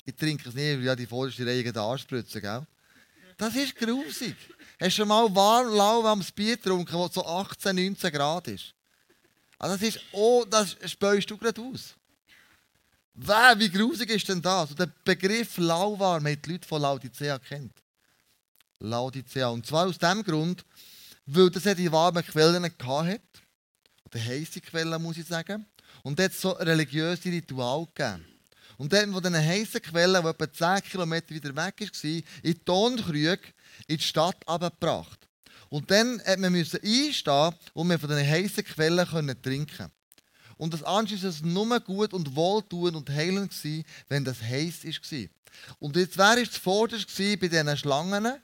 Ich 0.04 0.14
trinke 0.16 0.48
es 0.48 0.54
nicht, 0.54 0.78
weil 0.78 0.84
ja 0.84 0.96
die 0.96 1.06
vorderste 1.06 1.44
Reihe 1.44 1.74
anspritzen, 1.80 2.40
gell? 2.40 2.66
Das 3.36 3.54
ist 3.54 3.74
grusig. 3.76 4.36
Hast 4.80 4.92
du 4.92 5.02
schon 5.02 5.08
mal 5.08 5.34
warm, 5.34 5.74
lauwarmes 5.74 6.30
Bier 6.30 6.56
getrunken, 6.56 6.96
das 6.96 7.14
so 7.14 7.24
18, 7.24 7.74
19 7.74 8.12
Grad 8.12 8.48
ist? 8.48 8.74
Also 9.58 9.76
das 9.76 9.82
ist, 9.82 10.00
oh, 10.12 10.44
das 10.48 10.76
späust 10.86 11.30
du 11.30 11.36
gerade 11.36 11.60
aus. 11.60 11.94
Wer, 13.14 13.58
wie 13.58 13.68
grusig 13.68 14.10
ist 14.10 14.28
denn 14.28 14.40
das? 14.40 14.70
Und 14.70 14.78
der 14.78 14.90
Begriff 15.04 15.58
lauwarm 15.58 16.26
hat 16.26 16.46
die 16.46 16.52
Leute 16.52 16.68
von 16.68 16.80
Laodicea 16.80 17.38
kennt. 17.38 17.74
Laodicea. 18.78 19.48
Und 19.48 19.66
zwar 19.66 19.86
aus 19.86 19.98
dem 19.98 20.22
Grund, 20.22 20.64
weil 21.26 21.50
das 21.50 21.64
ja 21.64 21.74
die 21.74 21.90
warmen 21.90 22.24
Quellen 22.24 22.64
hatte. 22.64 23.20
Oder 24.04 24.24
heisse 24.24 24.60
Quellen, 24.60 25.02
muss 25.02 25.18
ich 25.18 25.26
sagen. 25.26 25.66
Und 26.02 26.18
dort 26.18 26.32
so 26.32 26.50
religiöse 26.50 27.30
Ritual 27.30 27.86
gegeben. 27.94 28.26
Und 28.78 28.92
dann, 28.92 29.12
wo 29.12 29.20
diese 29.20 29.44
heißen 29.44 29.82
Quelle, 29.82 30.22
die 30.22 30.28
etwa 30.28 30.52
10 30.80 30.90
Kilometer 30.90 31.34
wieder 31.34 31.54
weg 31.54 31.80
war, 31.80 32.10
in 32.10 32.24
die 32.42 32.54
Tonkrüge 32.54 33.40
in 33.86 33.98
die 33.98 34.02
Stadt 34.02 34.36
abgebracht. 34.46 35.28
Und 35.68 35.90
dann 35.90 36.16
musste 36.16 36.38
man 36.38 36.54
einstehen, 36.54 37.54
um 37.74 37.90
von 37.90 38.08
diesen 38.08 38.26
heißen 38.26 38.64
Quellen 38.64 39.06
trinken 39.42 39.66
können. 39.66 39.92
Und 40.56 40.74
das 40.74 40.82
anschließend 40.82 41.42
war 41.42 41.64
nur 41.64 41.80
gut 41.80 42.12
und 42.12 42.34
wohltuend 42.34 42.96
und 42.96 43.08
heilend, 43.08 43.50
gewesen, 43.50 43.84
wenn 44.08 44.24
das 44.24 44.42
heiß 44.42 44.84
war. 44.84 45.28
Und 45.78 45.96
jetzt 45.96 46.18
wäre 46.18 46.40
es 46.40 46.52
zuvorderst 46.52 47.16
bei 47.16 47.48
diesen 47.48 47.76
Schlangen, 47.76 48.34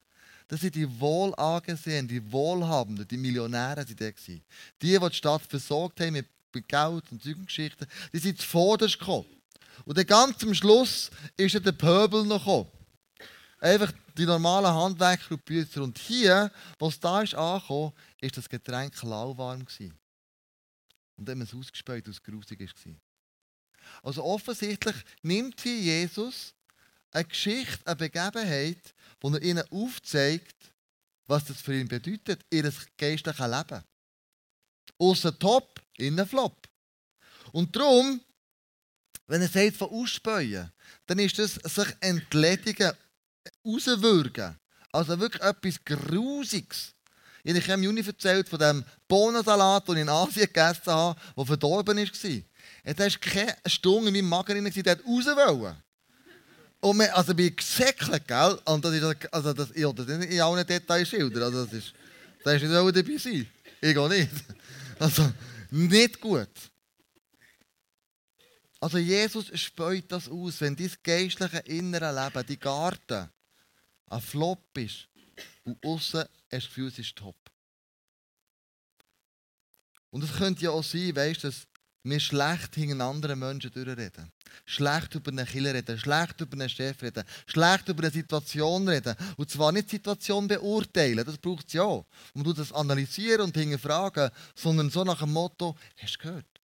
das 0.49 0.61
sind 0.61 0.77
die 0.77 1.01
Wohlangesehenen, 1.01 2.09
die 2.09 2.33
Wohlhabenden, 2.33 3.07
die 3.09 3.17
Millionäre 3.17 3.85
sind 3.85 4.01
Die, 4.01 4.43
die 4.81 4.99
die 4.99 5.15
Stadt 5.15 5.43
versorgt 5.43 6.01
haben 6.01 6.13
mit 6.13 6.29
Geld 6.63 7.05
und 7.11 7.23
Zeugenschichten, 7.23 7.87
die 8.13 8.19
sind 8.19 8.41
zuvorderst 8.41 8.99
gekommen. 8.99 9.27
Und 9.85 9.99
dann 9.99 10.07
ganz 10.07 10.43
am 10.43 10.55
Schluss 10.55 11.11
ist 11.37 11.55
dann 11.55 11.63
der 11.63 11.73
Pöbel 11.73 12.25
noch 12.25 12.45
gekommen. 12.45 12.71
Einfach 13.59 13.93
die 14.17 14.27
normalen 14.27 14.73
Handwerker 14.73 15.33
und 15.33 15.45
Bücher. 15.45 15.83
Und 15.83 15.99
hier, 15.99 16.51
wo 16.79 16.89
es 16.89 17.01
da 17.01 17.23
ist 17.23 17.35
angekommen, 17.35 17.93
ist 18.21 18.37
das 18.37 18.49
Getränk 18.49 19.01
lauwarm 19.03 19.65
gewesen. 19.65 19.99
Und 21.17 21.27
dann 21.27 21.41
haben 21.41 21.47
wir 21.47 21.53
es 21.53 21.59
ausgespäut, 21.59 22.07
es 22.09 22.23
grusig 22.23 22.61
war. 22.61 22.95
Also 24.03 24.25
offensichtlich 24.25 24.97
nimmt 25.23 25.61
hier 25.61 25.79
Jesus 25.79 26.55
eine 27.13 27.25
Geschichte, 27.25 27.87
eine 27.87 27.97
Begebenheit, 27.97 28.95
wo 29.21 29.31
er 29.31 29.43
ihnen 29.43 29.65
aufzeigt, 29.71 30.73
was 31.27 31.45
das 31.45 31.61
für 31.61 31.79
ihn 31.79 31.89
bedeutet, 31.89 32.45
ihr 32.51 32.71
geistliches 32.97 33.47
Leben. 33.47 33.83
Außer 34.99 35.39
top, 35.39 35.81
innen 35.99 36.27
flop. 36.27 36.69
Und 37.53 37.75
darum, 37.75 38.21
wenn 39.27 39.43
er 39.43 39.49
sagt 39.49 39.77
von 39.77 39.91
ausspäuen, 39.91 40.71
dann 41.07 41.19
ist 41.19 41.39
das 41.39 41.55
sich 41.55 41.89
entledigen, 42.01 42.93
rauswürgen. 43.65 44.57
Also 44.93 45.19
wirklich 45.19 45.43
etwas 45.43 45.85
Grusiges. 45.85 46.93
Ich 47.45 47.55
habe 47.55 47.75
im 47.75 47.85
Juni 47.85 48.05
erzählt 48.05 48.49
von 48.49 48.59
dem 48.59 48.85
Bohnensalat, 49.07 49.87
den 49.87 49.97
ich 49.97 50.03
in 50.03 50.09
Asien 50.09 50.47
gegessen 50.47 50.87
habe, 50.87 51.21
der 51.37 51.47
verdorben 51.47 51.97
war. 51.97 52.95
Da 52.95 53.05
war 53.05 53.11
keine 53.11 53.57
Stunde 53.67 54.09
in 54.09 54.15
meinem 54.15 54.29
Magen 54.29 54.65
der 54.65 55.01
raus 55.01 55.27
wollte. 55.27 55.77
Und 56.81 56.99
wir, 56.99 57.17
also 57.17 57.35
bin 57.35 57.55
gesäckelt, 57.55 58.27
gell? 58.27 58.59
Und 58.65 58.85
das 58.85 58.95
ist, 58.95 59.33
also 59.33 59.53
das, 59.53 59.71
ich 59.73 59.85
das 59.85 60.07
nicht 60.07 60.31
in 60.31 60.41
allen 60.41 60.67
Details 60.67 61.09
schildern. 61.09 61.45
Also 61.45 61.65
das 61.65 61.73
ist, 61.73 61.93
das 62.45 62.55
ist 62.55 62.63
nicht 62.63 62.75
dabei 62.75 63.17
sein. 63.17 63.47
Ich 63.81 63.97
auch 63.97 64.09
nicht. 64.09 64.31
Also, 64.99 65.33
nicht 65.71 66.21
gut. 66.21 66.51
Also 68.81 68.99
Jesus 68.99 69.59
speut 69.59 70.13
das 70.13 70.29
aus, 70.29 70.61
wenn 70.61 70.77
dein 70.77 70.93
geistliche 71.03 71.59
innere 71.61 72.13
Leben, 72.13 72.47
die 72.47 72.59
Garten, 72.59 73.31
ein 74.07 74.21
Flop 74.21 74.77
ist 74.79 75.09
und 75.65 75.85
außen 75.85 76.21
hast 76.21 76.29
du 76.29 76.51
das 76.51 76.65
Gefühl, 76.67 76.93
ist 76.97 77.17
top. 77.17 77.37
Und 80.11 80.23
es 80.23 80.33
könnte 80.35 80.63
ja 80.63 80.71
auch 80.71 80.85
sein, 80.85 81.17
weißt, 81.17 81.45
dass 81.45 81.67
wir 82.09 82.21
schlecht 82.21 82.75
hinter 82.77 83.05
anderen 83.05 83.39
Menschen 83.39 83.71
durchreden. 83.73 84.31
schlecht 84.65 85.15
über 85.15 85.31
einen 85.31 85.47
Killer 85.47 85.75
reden, 85.75 85.99
schlecht 85.99 86.41
über 86.41 86.55
einen 86.55 86.69
Chef 86.69 87.03
reden, 87.03 87.25
schlecht 87.47 87.89
über 87.89 88.05
eine 88.05 88.13
Situation 88.13 88.89
reden. 88.89 89.15
Und 89.37 89.51
zwar 89.51 89.73
nicht 89.73 89.91
die 89.91 89.97
Situation 89.97 90.47
beurteilen, 90.47 91.25
das 91.25 91.39
braucht 91.39 91.67
es 91.67 91.75
ja. 91.75 91.85
Und 91.85 92.07
du 92.35 92.53
das 92.53 92.73
analysieren 92.73 93.43
und 93.43 93.57
hinterfragen, 93.57 94.31
sondern 94.55 94.91
so 94.91 95.05
nach 95.05 95.19
dem 95.19 95.33
Motto, 95.33 95.77
hast 95.97 96.15
du 96.15 96.19
gehört? 96.19 96.61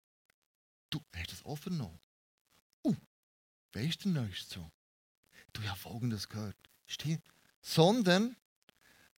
Du 0.90 1.00
hast 1.14 1.32
das 1.32 1.44
offen 1.44 1.76
noch. 1.76 1.98
Uh, 2.84 2.94
weißt 3.72 4.04
du 4.04 4.10
Neues 4.10 4.48
so? 4.48 4.70
Du 5.52 5.62
hast 5.62 5.80
Folgendes 5.80 6.28
gehört. 6.28 6.56
Stimmt. 6.86 7.24
Sondern, 7.60 8.36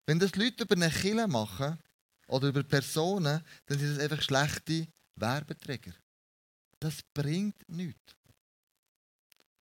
wenn 0.07 0.19
das 0.19 0.35
Leute 0.37 0.65
über 0.65 0.75
einen 0.75 0.91
Killer 0.91 1.27
machen 1.27 1.79
oder 2.29 2.49
über 2.49 2.63
Personen, 2.63 3.43
dann 3.67 3.79
sind 3.79 3.97
das 3.97 4.03
einfach 4.03 4.23
schlechte 4.23 4.89
Werbeträger. 5.17 5.93
Das 6.85 7.03
bringt 7.15 7.57
nichts 7.69 8.15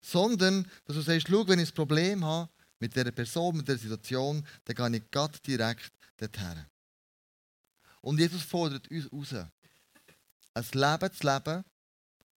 sondern 0.02 0.70
dass 0.86 0.96
du 0.96 1.02
sagst, 1.02 1.28
schau, 1.30 1.48
wenn 1.48 1.60
ich 1.60 1.70
ein 1.70 1.76
Problem 1.76 2.24
habe 2.24 2.50
mit 2.80 2.96
dieser 2.96 3.12
Person, 3.12 3.58
mit 3.58 3.68
dieser 3.68 3.78
Situation, 3.78 4.46
dann 4.66 4.76
gehe 4.76 5.00
ich 5.00 5.12
Gott 5.12 5.46
direkt 5.46 5.92
dorthin. 6.18 6.66
Und 8.02 8.20
Jesus 8.20 8.44
fordert 8.44 8.90
uns 8.90 9.12
raus, 9.12 9.34
ein 10.54 10.66
Leben 10.74 11.14
zu 11.14 11.28
leben 11.28 11.64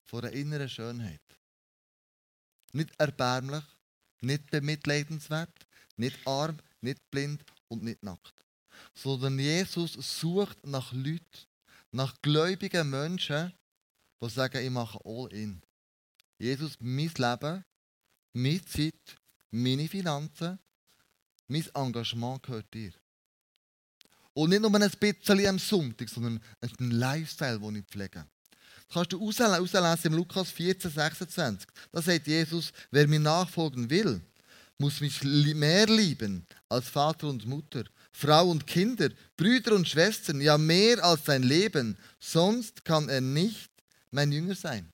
von 0.06 0.24
einer 0.24 0.32
inneren 0.32 0.68
Schönheit. 0.68 1.20
Nicht 2.72 2.90
erbärmlich, 2.98 3.64
nicht 4.22 4.50
bemitleidenswert, 4.50 5.54
nicht 5.96 6.26
arm, 6.26 6.58
nicht 6.80 7.10
blind 7.10 7.44
und 7.68 7.82
nicht 7.82 8.02
nackt. 8.02 8.34
Sondern 8.94 9.38
Jesus 9.38 9.92
sucht 9.92 10.66
nach 10.66 10.92
Leuten, 10.92 11.46
nach 11.90 12.14
gläubigen 12.22 12.88
Menschen, 12.88 13.52
die 14.22 14.28
sagen, 14.28 14.64
ich 14.64 14.70
mache 14.70 14.98
all 15.04 15.32
in. 15.32 15.62
Jesus, 16.38 16.76
mein 16.80 17.10
Leben, 17.16 17.64
meine 18.32 18.64
Zeit, 18.64 19.18
meine 19.50 19.88
Finanzen, 19.88 20.58
mein 21.48 21.66
Engagement 21.74 22.42
gehört 22.42 22.72
dir. 22.72 22.92
Und 24.32 24.50
nicht 24.50 24.62
nur 24.62 24.74
ein 24.74 24.90
bisschen 24.90 25.46
am 25.46 25.58
Sonntag, 25.58 26.08
sondern 26.08 26.40
ein 26.60 26.90
Lifestyle, 26.90 27.58
den 27.58 27.76
ich 27.76 27.84
pflege. 27.86 28.26
Das 28.86 28.94
kannst 28.94 29.12
du 29.12 29.22
auslesen 29.22 30.12
im 30.12 30.14
Lukas 30.14 30.50
14, 30.50 30.90
26. 30.90 31.68
Da 31.92 32.02
sagt 32.02 32.26
Jesus, 32.26 32.72
wer 32.90 33.06
mir 33.06 33.20
nachfolgen 33.20 33.90
will, 33.90 34.20
muss 34.78 35.00
mich 35.00 35.22
mehr 35.22 35.86
lieben 35.86 36.46
als 36.68 36.88
Vater 36.88 37.28
und 37.28 37.46
Mutter, 37.46 37.84
Frau 38.12 38.48
und 38.48 38.66
Kinder, 38.66 39.10
Brüder 39.36 39.74
und 39.74 39.88
Schwestern, 39.88 40.40
ja 40.40 40.56
mehr 40.56 41.04
als 41.04 41.26
sein 41.26 41.42
Leben. 41.42 41.98
Sonst 42.18 42.84
kann 42.84 43.08
er 43.08 43.20
nicht 43.20 43.69
mein 44.10 44.32
Jünger 44.32 44.54
sein. 44.54 44.90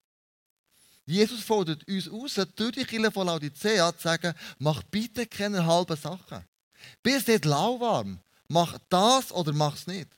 Jesus 1.06 1.42
fordert 1.42 1.86
uns 1.88 2.08
aus, 2.08 2.34
durch 2.56 2.72
die 2.72 2.84
Kirche 2.84 3.12
von 3.12 3.26
Laodicea 3.26 3.96
zu 3.96 4.02
sagen, 4.02 4.34
mach 4.58 4.82
bitte 4.84 5.26
keine 5.26 5.64
halben 5.64 5.96
Sachen. 5.96 6.44
Bist 7.02 7.28
nicht 7.28 7.44
lauwarm. 7.44 8.20
Mach 8.48 8.78
das 8.88 9.32
oder 9.32 9.52
mach 9.52 9.74
es 9.76 9.86
nicht. 9.86 10.08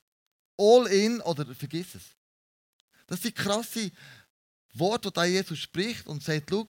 All 0.56 0.86
in 0.86 1.20
oder 1.20 1.46
vergiss 1.54 1.94
es. 1.94 2.02
Das 3.06 3.22
sind 3.22 3.36
krasse 3.36 3.90
Worte, 4.74 5.10
die 5.10 5.32
Jesus 5.32 5.58
spricht 5.58 6.06
und 6.06 6.22
sagt, 6.22 6.50
schau, 6.50 6.68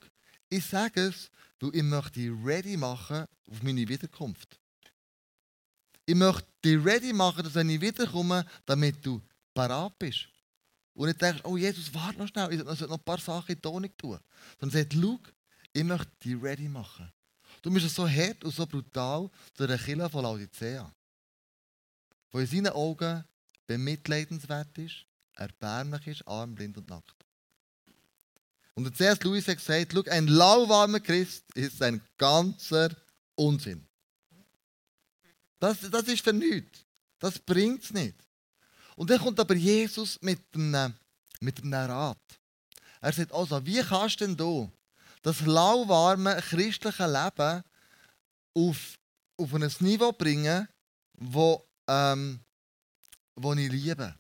ich 0.50 0.66
sage 0.66 1.08
es, 1.08 1.30
weil 1.60 1.76
ich 1.76 1.84
möchte 1.84 2.20
dich 2.20 2.32
ready 2.44 2.78
machen 2.78 3.26
auf 3.50 3.64
meine 3.64 3.88
Wiederkunft. 3.88 4.60
Ich 6.06 6.16
möchte 6.16 6.48
dich 6.64 6.84
ready 6.84 7.14
machen, 7.14 7.44
dass 7.44 7.56
wenn 7.56 7.70
ich 7.70 7.82
wiederkomme, 7.82 8.46
damit 8.66 9.06
du 9.06 9.22
parat 9.54 9.98
bist. 10.00 10.28
Und 11.00 11.08
nicht 11.08 11.22
denkst, 11.22 11.44
oh 11.46 11.56
Jesus, 11.56 11.94
warte 11.94 12.20
noch 12.20 12.28
schnell, 12.28 12.52
ich 12.52 12.60
sollte 12.60 12.88
noch 12.88 12.98
ein 12.98 13.04
paar 13.06 13.20
Sachen 13.20 13.56
in 13.56 13.62
Tonik 13.62 13.98
tun. 13.98 14.20
Sondern 14.60 14.82
sagt, 14.82 14.94
schau, 14.94 15.18
ich 15.72 15.84
möchte 15.86 16.12
dich 16.22 16.44
ready 16.44 16.68
machen. 16.68 17.10
Du 17.62 17.72
bist 17.72 17.90
so 17.96 18.06
hart 18.06 18.44
und 18.44 18.54
so 18.54 18.68
brutal 18.68 19.30
zu 19.54 19.66
der 19.66 19.78
Kille 19.78 20.10
von 20.10 20.24
Laodicea. 20.24 20.94
Wo 22.32 22.40
in 22.40 22.48
seinen 22.48 22.74
Augen 22.74 23.24
bemitleidenswert 23.66 24.78
ist, 24.78 25.06
erbärmlich 25.36 26.06
ist, 26.06 26.28
arm, 26.28 26.54
blind 26.54 26.78
und 26.78 26.90
nackt. 26.90 27.16
Und 28.74 28.84
der 28.84 28.94
C.S. 28.94 29.24
Lewis 29.24 29.48
hat 29.48 29.56
gesagt, 29.56 29.94
schau, 29.94 30.04
ein 30.12 30.28
lauwarmer 30.28 31.00
Christ 31.00 31.46
ist 31.56 31.82
ein 31.82 32.02
ganzer 32.18 32.94
Unsinn. 33.36 33.88
Das, 35.60 35.80
das 35.80 36.10
ist 36.10 36.26
für 36.26 36.34
nichts. 36.34 36.84
Das 37.20 37.40
bringt 37.40 37.86
es 37.86 37.94
nicht. 37.94 38.18
Und 39.00 39.10
dann 39.10 39.20
kommt 39.20 39.40
aber 39.40 39.56
Jesus 39.56 40.22
mit 40.22 40.42
einem, 40.54 40.94
mit 41.40 41.64
einem 41.64 41.90
Rat. 41.90 42.18
Er 43.00 43.14
sagt 43.14 43.32
also, 43.32 43.66
wie 43.66 43.82
kannst 43.82 44.20
denn 44.20 44.36
du 44.36 44.70
das 45.22 45.40
lauwarme 45.40 46.36
christliche 46.42 47.06
Leben 47.06 47.64
auf, 48.54 49.00
auf 49.38 49.54
ein 49.54 49.72
Niveau 49.80 50.12
bringen, 50.12 50.68
wo, 51.14 51.66
ähm, 51.88 52.42
wo 53.36 53.54
ich 53.54 53.72
liebe, 53.72 54.14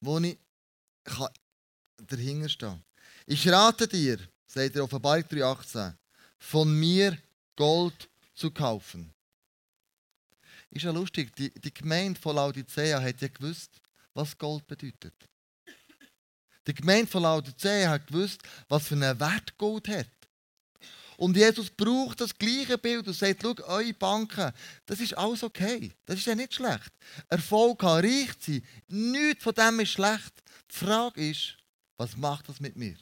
wo 0.00 0.20
ich 0.20 0.38
kann 1.02 1.30
dahinter 1.96 2.48
stehen 2.48 2.84
Ich 3.26 3.48
rate 3.48 3.88
dir, 3.88 4.20
sagt 4.46 4.76
er 4.76 4.84
Offenbarung 4.84 5.24
3,18, 5.24 5.92
von 6.38 6.72
mir 6.72 7.18
Gold 7.56 8.08
zu 8.32 8.52
kaufen. 8.52 9.12
Ist 10.70 10.84
ja 10.84 10.92
lustig, 10.92 11.34
die, 11.34 11.50
die 11.50 11.74
Gemeinde 11.74 12.20
von 12.20 12.36
Laodicea 12.36 13.02
hat 13.02 13.20
ja 13.20 13.26
gewusst, 13.26 13.80
was 14.18 14.36
Gold 14.36 14.66
bedeutet. 14.66 15.14
Die 16.66 16.74
Gemeinde 16.74 17.06
von 17.06 17.22
Laodicea 17.22 17.88
hat 17.88 18.08
gewusst, 18.08 18.42
was 18.68 18.88
für 18.88 18.96
einen 18.96 19.18
Wert 19.20 19.56
Gold 19.56 19.86
hat. 19.88 20.10
Und 21.16 21.36
Jesus 21.36 21.70
braucht 21.70 22.20
das 22.20 22.36
gleiche 22.36 22.78
Bild 22.78 23.06
und 23.06 23.14
sagt, 23.14 23.42
schau, 23.42 23.54
eure 23.64 23.94
Banken, 23.94 24.52
das 24.86 25.00
ist 25.00 25.16
alles 25.16 25.42
okay. 25.42 25.92
Das 26.04 26.18
ist 26.18 26.26
ja 26.26 26.34
nicht 26.34 26.54
schlecht. 26.54 26.92
Erfolg 27.28 27.82
haben, 27.82 28.06
reich 28.06 28.30
sein, 28.40 28.62
nichts 28.88 29.44
von 29.44 29.54
dem 29.54 29.80
ist 29.80 29.92
schlecht. 29.92 30.42
Die 30.70 30.76
Frage 30.76 31.30
ist, 31.30 31.56
was 31.96 32.16
macht 32.16 32.48
das 32.48 32.60
mit 32.60 32.76
mir? 32.76 32.96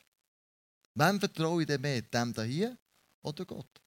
Wem 0.94 1.18
vertraue 1.18 1.62
ich 1.62 1.66
denn 1.66 1.80
mehr? 1.80 2.02
Dem 2.02 2.32
da 2.32 2.42
hier 2.42 2.76
oder 3.22 3.44
Gott? 3.44 3.80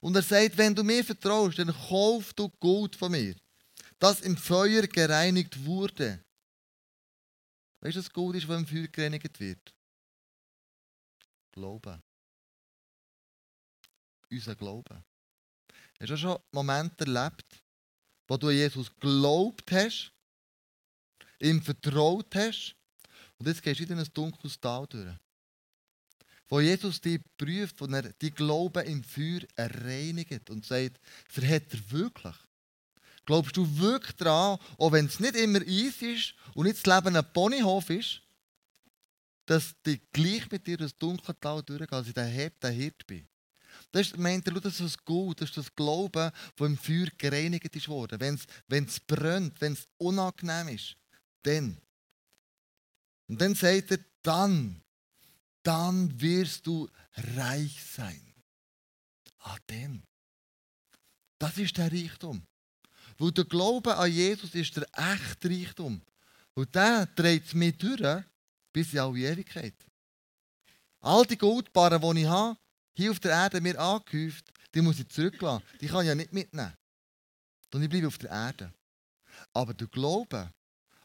Und 0.00 0.16
er 0.16 0.22
sagt, 0.22 0.56
wenn 0.56 0.74
du 0.74 0.82
mir 0.82 1.04
vertraust, 1.04 1.58
dann 1.58 1.74
kauf 1.88 2.32
du 2.32 2.48
Gold 2.60 2.96
von 2.96 3.12
mir 3.12 3.34
das 3.98 4.20
im 4.20 4.36
Feuer 4.36 4.82
gereinigt 4.82 5.64
wurde. 5.64 6.24
Weißt 7.80 7.96
du, 7.96 8.00
was 8.00 8.12
gut 8.12 8.36
ist, 8.36 8.48
wenn 8.48 8.60
im 8.60 8.66
Feuer 8.66 8.88
gereinigt 8.88 9.38
wird? 9.40 9.74
Glauben. 11.52 12.02
Unser 14.30 14.56
Glauben. 14.56 15.04
Hast 16.00 16.10
du 16.10 16.16
schon 16.16 16.38
Momente 16.52 17.04
erlebt, 17.04 17.62
wo 18.28 18.36
du 18.36 18.50
Jesus 18.50 18.90
geglaubt 18.94 19.70
hast, 19.72 20.12
ihm 21.40 21.62
vertraut 21.62 22.34
hast 22.34 22.76
und 23.38 23.46
jetzt 23.46 23.62
gehst 23.62 23.80
du 23.80 23.84
in 23.84 23.98
ein 23.98 24.12
dunkles 24.12 24.60
Tal 24.60 24.86
durch? 24.86 25.16
Wo 26.48 26.60
Jesus 26.60 27.00
dich 27.00 27.20
prüft, 27.36 27.80
wo 27.80 27.86
er 27.86 28.12
die 28.12 28.30
Glauben 28.30 28.86
im 28.86 29.02
Feuer 29.02 29.42
reinigt 29.58 30.50
und 30.50 30.64
sagt, 30.64 31.00
verhält 31.28 31.72
er 31.72 31.90
wirklich? 31.90 32.36
Glaubst 33.26 33.56
du 33.56 33.78
wirklich 33.78 34.14
daran, 34.16 34.58
auch 34.78 34.92
wenn 34.92 35.06
es 35.06 35.20
nicht 35.20 35.34
immer 35.34 35.60
Eis 35.60 36.00
ist 36.00 36.34
und 36.54 36.66
nicht 36.66 36.86
das 36.86 36.94
Leben 36.94 37.16
ein 37.16 37.32
Ponyhof 37.32 37.90
ist, 37.90 38.22
dass 39.46 39.74
du 39.82 39.98
gleich 40.12 40.50
mit 40.50 40.66
dir 40.66 40.76
das 40.76 40.96
dunkle 40.96 41.38
Tal 41.38 41.62
durchgehst, 41.62 41.92
als 41.92 42.08
ich 42.08 42.14
der 42.14 42.24
Heb, 42.24 42.60
der 42.60 42.70
Hirt 42.70 43.06
bin? 43.06 43.28
Das 43.90 44.08
ist, 44.08 44.16
meint 44.16 44.46
er, 44.46 44.54
das 44.54 44.74
ist 44.74 44.80
das 44.80 45.04
Gut, 45.04 45.40
das 45.40 45.50
ist 45.50 45.58
das 45.58 45.74
Glauben, 45.74 46.30
das 46.56 46.66
im 46.66 46.78
Feuer 46.78 47.08
gereinigt 47.18 47.74
ist 47.74 47.88
worden. 47.88 48.20
Wenn 48.68 48.84
es 48.84 49.00
brennt, 49.00 49.60
wenn 49.60 49.72
es 49.72 49.88
unangenehm 49.98 50.68
ist, 50.68 50.96
dann. 51.42 51.76
Und 53.28 53.40
dann 53.40 53.54
sagt 53.54 53.90
er, 53.90 53.98
dann, 54.22 54.82
dann 55.62 56.20
wirst 56.20 56.66
du 56.66 56.88
reich 57.36 57.82
sein. 57.84 58.34
Ah, 59.40 59.56
dann. 59.66 60.02
Das 61.38 61.58
ist 61.58 61.76
der 61.76 61.92
Reichtum. 61.92 62.42
Weil 63.18 63.32
der 63.32 63.44
Glaube 63.44 63.96
an 63.96 64.10
Jesus 64.10 64.54
ist 64.54 64.76
der 64.76 64.86
echte 64.92 65.48
Reichtum. 65.48 66.00
Und 66.54 66.74
der 66.74 67.08
es 67.16 67.54
mir 67.54 67.72
durch 67.72 68.24
bis 68.72 68.92
in 68.92 68.98
alle 68.98 69.18
Ewigkeit. 69.18 69.74
All 71.00 71.24
die 71.24 71.38
Goldbarren, 71.38 72.00
die 72.14 72.22
ich 72.22 72.28
habe, 72.28 72.58
hier 72.94 73.10
auf 73.10 73.20
der 73.20 73.32
Erde 73.32 73.60
mir 73.60 73.78
angehäuft, 73.78 74.52
die 74.74 74.80
muss 74.80 74.98
ich 74.98 75.08
zurücklassen. 75.08 75.64
Die 75.80 75.86
kann 75.86 76.02
ich 76.02 76.08
ja 76.08 76.14
nicht 76.14 76.32
mitnehmen. 76.32 76.72
Und 77.72 77.82
ich 77.82 77.90
bleibe 77.90 78.06
auf 78.06 78.18
der 78.18 78.30
Erde. 78.30 78.72
Aber 79.52 79.74
der 79.74 79.86
Glaube 79.86 80.50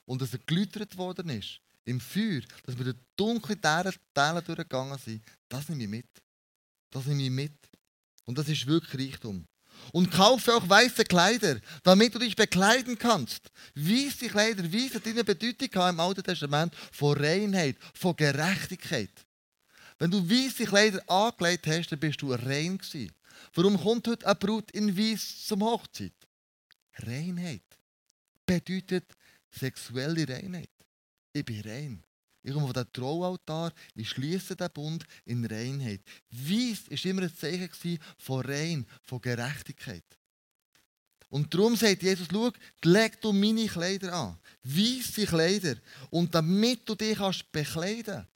und 0.05 0.21
dass 0.21 0.33
er 0.33 0.39
geläutert 0.39 0.97
worden 0.97 1.29
ist, 1.29 1.61
im 1.85 1.99
Feuer, 1.99 2.41
dass 2.63 2.77
wir 2.77 2.85
durch 2.85 2.97
dunkle 3.15 3.59
Teile 3.59 3.93
durchgegangen 4.13 4.97
sind, 4.99 5.23
das 5.49 5.67
nehme 5.69 5.83
ich 5.83 5.89
mit. 5.89 6.09
Das 6.89 7.05
nehme 7.05 7.23
ich 7.23 7.29
mit. 7.29 7.57
Und 8.25 8.37
das 8.37 8.47
ist 8.47 8.67
wirklich 8.67 9.13
Reichtum 9.13 9.45
und 9.93 10.11
kaufe 10.11 10.55
auch 10.55 10.67
weiße 10.67 11.03
Kleider, 11.05 11.59
damit 11.83 12.15
du 12.15 12.19
dich 12.19 12.35
bekleiden 12.35 12.97
kannst. 12.97 13.51
Weiße 13.75 14.27
Kleider, 14.27 14.63
weiße 14.63 14.99
deine 14.99 15.23
Bedeutung 15.23 15.89
im 15.89 15.99
Alten 15.99 16.23
Testament 16.23 16.73
von 16.91 17.17
Reinheit, 17.17 17.77
von 17.93 18.15
Gerechtigkeit. 18.15 19.11
Wenn 19.99 20.11
du 20.11 20.29
weiße 20.29 20.65
Kleider 20.65 21.01
angelegt 21.09 21.67
hast, 21.67 21.91
dann 21.91 21.99
bist 21.99 22.21
du 22.21 22.33
rein 22.33 22.77
gewesen. 22.77 23.11
Warum 23.53 23.79
kommt 23.79 24.07
heute 24.07 24.25
eine 24.25 24.35
Brut 24.35 24.71
in 24.71 24.97
Weiß 24.97 25.45
zum 25.45 25.63
Hochzeit? 25.63 26.13
Reinheit 26.93 27.63
bedeutet 28.45 29.05
sexuelle 29.49 30.27
Reinheit. 30.27 30.69
Ich 31.33 31.45
bin 31.45 31.61
rein. 31.61 32.03
Von 32.43 32.73
dem 32.73 32.91
Traualtar, 32.91 33.71
ich 33.95 34.09
schließe 34.09 34.55
den 34.55 34.69
Bund 34.73 35.05
in 35.25 35.45
Reinheit. 35.45 36.01
Weiss 36.31 36.89
war 36.89 37.05
immer 37.05 37.21
ein 37.23 37.35
Zeichen 37.35 37.99
von 38.17 38.41
Rein, 38.45 38.85
von 39.03 39.21
Gerechtigkeit. 39.21 40.03
Und 41.29 41.53
darum 41.53 41.77
sagt 41.77 42.03
Jesus, 42.03 42.27
schau, 42.29 42.51
leg 42.83 43.21
du 43.21 43.31
meine 43.31 43.65
Kleider 43.65 44.11
an. 44.11 44.37
Weisse 44.63 45.25
Kleider. 45.25 45.75
Und 46.09 46.35
damit 46.35 46.87
du 46.87 46.93
dich 46.93 47.17
kannst 47.17 47.49
bekleiden 47.53 48.27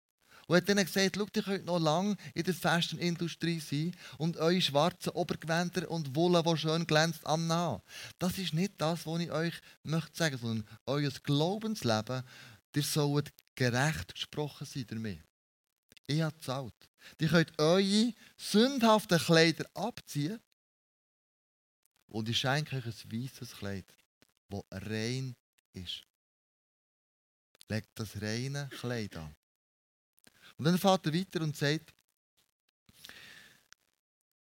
und 0.47 0.55
hat 0.55 0.69
dann 0.69 0.77
gesagt, 0.77 1.17
schau, 1.17 1.27
ihr 1.35 1.43
könnt 1.43 1.65
noch 1.65 1.79
lange 1.79 2.15
in 2.33 2.43
der 2.43 2.53
Fashion-Industrie 2.53 3.59
sein 3.59 3.93
und 4.17 4.37
eure 4.37 4.61
schwarzen 4.61 5.09
Obergewänder 5.09 5.91
und 5.91 6.15
Wolle, 6.15 6.41
die 6.41 6.57
schön 6.57 6.87
glänzt, 6.87 7.25
annehmen. 7.25 7.81
Das 8.17 8.37
ist 8.37 8.53
nicht 8.53 8.73
das, 8.77 9.05
was 9.05 9.19
ich 9.19 9.31
euch 9.31 9.53
möchte 9.83 10.15
sagen, 10.15 10.37
sondern 10.37 10.67
euer 10.85 11.11
Glaubensleben, 11.23 12.23
ihr 12.75 12.83
sollt 12.83 13.33
gerecht 13.55 14.13
gesprochen 14.13 14.65
sein 14.65 14.85
damit. 14.87 15.23
Ich 16.07 16.21
habe 16.21 16.35
gezahlt. 16.35 16.73
Ihr 17.19 17.29
könnt 17.29 17.57
eure 17.59 18.13
sündhaften 18.37 19.19
Kleider 19.19 19.65
abziehen 19.73 20.39
und 22.07 22.29
ich 22.29 22.37
schenke 22.37 22.77
euch 22.77 22.85
ein 22.85 23.11
weißes 23.11 23.57
Kleid, 23.57 23.85
das 24.49 24.63
rein 24.71 25.35
ist. 25.73 26.03
Legt 27.67 27.89
das 27.95 28.21
reine 28.21 28.69
Kleid 28.79 29.15
an. 29.15 29.35
Und 30.57 30.65
dann 30.65 30.77
fährt 30.77 31.05
er 31.07 31.13
weiter 31.13 31.41
und 31.41 31.57
sagt, 31.57 31.93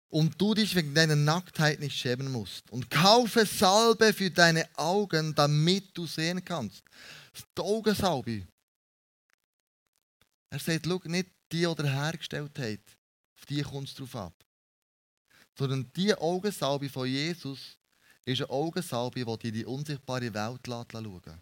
und 0.10 0.40
du 0.42 0.54
dich 0.56 0.74
wegen 0.76 0.94
deiner 0.94 1.16
Nacktheit 1.16 1.80
nicht 1.80 1.96
schämen 1.96 2.32
musst. 2.32 2.70
Und 2.72 2.90
kaufe 2.90 3.46
Salbe 3.46 4.12
für 4.12 4.32
deine 4.32 4.68
Augen, 4.76 5.36
damit 5.36 5.96
du 5.96 6.08
sehen 6.08 6.44
kannst. 6.44 6.84
Die 7.56 7.62
Augensalbe. 7.62 8.48
Er 10.52 10.60
sagt, 10.60 10.86
schau 10.86 11.00
nicht 11.06 11.30
die, 11.52 11.58
die 11.58 11.66
er 11.66 11.94
hergestellt 11.94 12.58
hat, 12.58 12.98
auf 13.38 13.46
die 13.46 13.62
kommt 13.62 13.88
es 13.88 13.96
drauf 13.96 14.16
ab. 14.16 14.34
Sondern 15.58 15.92
die 15.96 16.14
Augensalbe 16.14 16.90
von 16.90 17.08
Jesus 17.08 17.78
ist 18.26 18.42
eine 18.42 18.50
Augensalbe, 18.50 19.26
die 19.38 19.48
in 19.48 19.54
die 19.54 19.66
unsichtbare 19.66 20.34
Welt 20.34 20.62
schauen 20.66 20.86
lässt. 20.92 21.40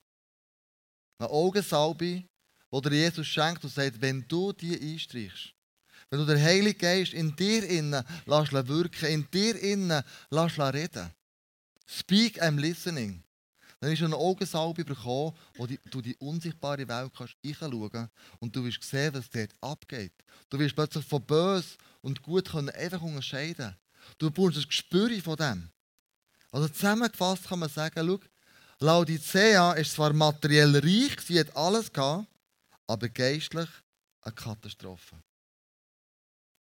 Eine 1.20 1.30
Augensalbe, 1.30 2.24
die 2.72 2.82
dir 2.82 2.92
Jesus 2.92 3.28
schenkt 3.28 3.64
und 3.64 3.74
sagt, 3.74 4.02
wenn 4.02 4.28
du 4.28 4.54
die 4.54 4.80
einstreichst, 4.80 5.54
wenn 6.10 6.20
du 6.20 6.26
den 6.26 6.42
Heiligen 6.42 6.78
Geist 6.78 7.14
in 7.14 7.36
dir 7.36 7.68
innen 7.68 8.04
lässt 8.26 8.54
wirken, 8.54 9.06
in 9.10 9.32
dir 9.32 9.60
innen 9.62 10.04
lässt 10.30 10.60
reden. 10.60 11.12
Speak, 11.86 12.42
I'm 12.42 12.60
listening. 12.60 13.24
Dann 13.80 13.92
ist 13.92 14.02
eine 14.02 14.16
Augensalbe 14.16 14.84
bekommen, 14.84 15.38
wo 15.56 15.68
du 15.68 16.02
die 16.02 16.16
unsichtbare 16.18 16.88
Welt 16.88 17.12
kannst 17.16 17.36
reinschauen 17.46 18.10
und 18.40 18.56
du 18.56 18.64
wirst 18.64 18.84
sehen, 18.84 19.14
was 19.14 19.30
dort 19.30 19.54
abgeht. 19.62 20.14
Du 20.50 20.58
wirst 20.58 20.76
plötzlich 20.76 21.06
von 21.06 21.24
böse 21.24 21.78
und 22.02 22.22
gut 22.22 22.50
können 22.50 22.70
einfach 22.70 23.02
unterscheiden. 23.02 23.76
Du 24.18 24.32
bekommst 24.32 24.58
ein 24.58 24.64
Gespür 24.64 25.10
von 25.22 25.36
dem. 25.36 25.70
Also 26.52 26.70
zusammengefasst 26.70 27.48
kann 27.48 27.60
man 27.60 27.70
sagen, 27.70 28.08
schau, 28.08 28.20
Laodicea 28.80 29.74
ist 29.74 29.94
zwar 29.94 30.14
materiell 30.14 30.76
reich, 30.78 31.20
sie 31.22 31.40
hat 31.40 31.56
alles 31.56 31.92
gehabt, 31.92 32.28
aber 32.88 33.10
geistlich 33.10 33.70
eine 34.22 34.34
Katastrophe. 34.34 35.22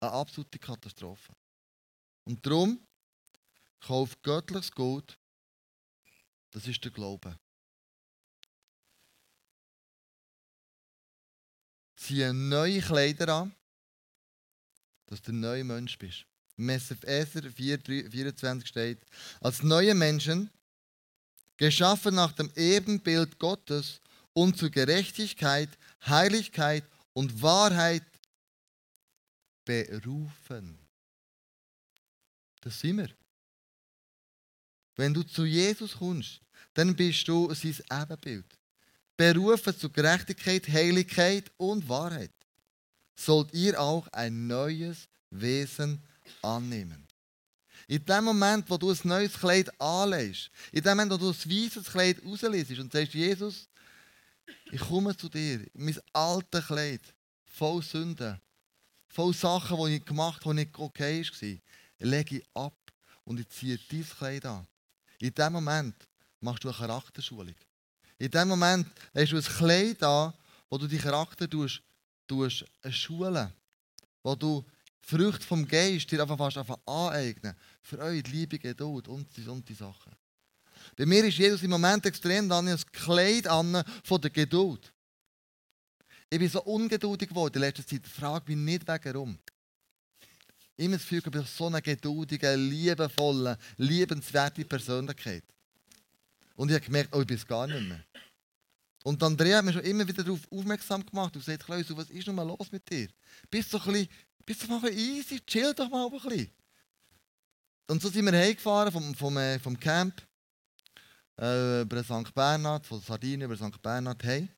Eine 0.01 0.12
absolute 0.12 0.59
Katastrophe. 0.59 1.33
Und 2.25 2.44
darum, 2.44 2.81
kauf 3.81 4.21
göttliches 4.23 4.73
Gut, 4.73 5.18
das 6.51 6.67
ist 6.67 6.85
der 6.85 6.91
Glaube. 6.91 7.39
Ziehe 11.97 12.33
neue 12.33 12.81
Kleider 12.81 13.29
an, 13.29 13.55
dass 15.07 15.21
du 15.23 15.33
ein 15.33 15.41
neuer 15.41 15.65
Mensch 15.65 15.99
bist. 15.99 16.25
Im 16.57 16.69
Epheser 16.69 17.51
24 17.51 18.69
steht, 18.69 19.01
als 19.41 19.63
neue 19.63 19.95
Menschen, 19.95 20.51
geschaffen 21.57 22.15
nach 22.15 22.33
dem 22.33 22.51
Ebenbild 22.57 23.39
Gottes 23.39 24.01
und 24.33 24.57
zu 24.57 24.71
Gerechtigkeit, 24.71 25.69
Heiligkeit 26.07 26.85
und 27.13 27.43
Wahrheit 27.43 28.05
berufen. 29.65 30.79
Das 32.61 32.81
sind 32.81 32.99
wir. 32.99 33.11
Wenn 34.99 35.15
du 35.15 35.23
zu 35.23 35.45
Jesus 35.45 35.97
kommst, 35.97 36.41
dann 36.75 36.95
bist 36.95 37.29
du 37.29 37.55
sein 37.55 37.77
Ebenbild. 37.89 38.47
Berufen 39.17 39.79
zu 39.79 39.91
Gerechtigkeit, 39.91 40.69
Heiligkeit 40.69 41.53
und 41.57 41.89
Wahrheit. 41.89 42.33
Sollt 43.15 43.55
ihr 43.55 43.81
auch 43.81 44.09
ein 44.09 44.49
neues 44.49 45.09
Wesen 45.31 46.03
annehmen. 46.43 47.07
In 47.87 48.05
dem 48.05 48.25
Moment, 48.25 48.69
wo 48.69 48.77
du 48.77 48.91
ein 48.91 48.99
neues 49.05 49.35
Kleid 49.35 49.71
anlegst, 49.81 50.51
in 50.73 50.83
dem 50.83 50.97
Moment, 50.97 51.13
wo 51.13 51.17
du 51.17 51.29
ein 51.29 51.35
weißes 51.35 51.91
Kleid 51.93 52.21
rauslässt 52.25 52.79
und 52.79 52.93
sagst, 52.93 53.15
Jesus, 53.15 53.69
ich 54.73 54.81
komme 54.81 55.17
zu 55.17 55.29
dir, 55.29 55.65
mein 55.75 55.97
altes 56.13 56.67
Kleid, 56.67 57.03
voll 57.45 57.83
Sünden, 57.83 58.41
voll 59.07 59.33
Sachen, 59.33 59.79
die 59.87 59.97
ich 59.97 60.05
gemacht 60.05 60.45
habe, 60.45 60.57
die 60.57 60.65
nicht 60.65 60.77
okay 60.77 61.23
waren, 61.23 61.63
lege 62.01 62.39
ich 62.39 62.47
ab 62.53 62.77
und 63.25 63.39
ich 63.39 63.49
ziehe 63.49 63.79
dieses 63.91 64.17
Kleid 64.17 64.45
an. 64.45 64.67
In 65.19 65.35
dem 65.35 65.53
Moment 65.53 65.95
machst 66.41 66.65
du 66.65 66.69
eine 66.69 66.77
Charakterschulung. 66.77 67.55
In 68.19 68.31
dem 68.31 68.49
Moment 68.49 68.87
hast 69.15 69.33
du 69.33 69.37
ein 69.37 69.43
Kleid 69.43 70.03
an, 70.03 70.33
wo 70.69 70.79
du 70.79 70.87
die 70.87 70.99
Charakter 70.99 71.49
tust, 71.49 71.83
tust 72.27 72.65
schulen, 72.91 73.53
wo 74.23 74.35
du 74.35 74.65
Früchte 75.01 75.47
vom 75.47 75.67
Geist 75.67 76.11
dir 76.11 76.21
einfach 76.21 76.37
fast 76.37 76.59
aneignen. 76.87 77.57
Für 77.81 77.99
euch 78.01 78.27
Liebe, 78.29 78.59
Geduld 78.59 79.09
und 79.09 79.49
und 79.49 79.69
die 79.69 79.75
Sachen. 79.75 80.13
Bei 80.97 81.07
mir 81.07 81.25
ist 81.25 81.39
Jesus 81.39 81.63
im 81.63 81.71
Moment 81.71 82.05
extrem 82.07 82.49
dann 82.49 82.69
ein 82.69 82.81
Kleid 82.93 83.47
an 83.47 83.83
von 84.05 84.21
der 84.21 84.31
Geduld. 84.31 84.93
Ich 86.31 86.39
bin 86.39 86.49
so 86.49 86.63
ungeduldig 86.63 87.31
geworden 87.31 87.55
in 87.55 87.61
letzter 87.61 87.87
Zeit. 87.87 88.07
Frage 88.07 88.55
mich 88.55 88.83
nicht 88.83 88.87
warum. 88.87 89.39
Immer 90.79 90.97
ich 90.97 91.23
bin 91.23 91.45
so 91.45 91.67
eine 91.67 91.83
geduldige, 91.83 92.55
liebevolle, 92.55 93.59
liebenswerte 93.77 94.64
Persönlichkeit. 94.64 95.45
Und 96.55 96.71
ich 96.71 96.77
habe 96.77 96.87
gemerkt, 96.87 97.14
oh, 97.14 97.21
ich 97.21 97.27
bin 97.27 97.37
es 97.37 97.47
gar 97.47 97.67
nicht 97.67 97.87
mehr. 97.87 98.03
Und 99.05 99.23
Andrea 99.23 99.59
hat 99.59 99.64
mich 99.64 99.75
schon 99.75 99.85
immer 99.85 100.07
wieder 100.09 100.23
darauf 100.23 100.41
aufmerksam 100.51 101.05
gemacht 101.05 101.35
und 101.35 101.45
gesagt, 101.45 101.64
Klaus, 101.64 101.85
was 101.97 102.11
ist 102.11 102.27
nun 102.27 102.37
mal 102.37 102.47
los 102.47 102.73
mit 102.73 102.88
dir? 102.91 103.09
Bist 103.51 103.73
du 103.73 103.79
ein 103.79 103.85
bisschen 103.85 104.09
bist 104.49 104.62
du 104.62 104.69
mal 104.69 104.91
easy, 104.91 105.41
chill 105.45 105.75
doch 105.75 105.91
mal 105.91 106.07
ein 106.07 106.11
bisschen. 106.11 106.51
Und 107.87 108.01
so 108.01 108.09
sind 108.09 108.25
wir 108.25 108.33
heimgefahren 108.33 108.91
vom, 108.91 109.14
vom, 109.14 109.37
äh, 109.37 109.59
vom 109.59 109.79
Camp 109.79 110.27
äh, 111.38 111.83
über 111.83 112.03
St. 112.03 112.33
Bernhard, 112.35 112.87
von 112.87 112.99
Sardinien 113.01 113.43
über 113.43 113.57
St. 113.57 113.83
Bernhard 113.83 114.25
hey. 114.25 114.49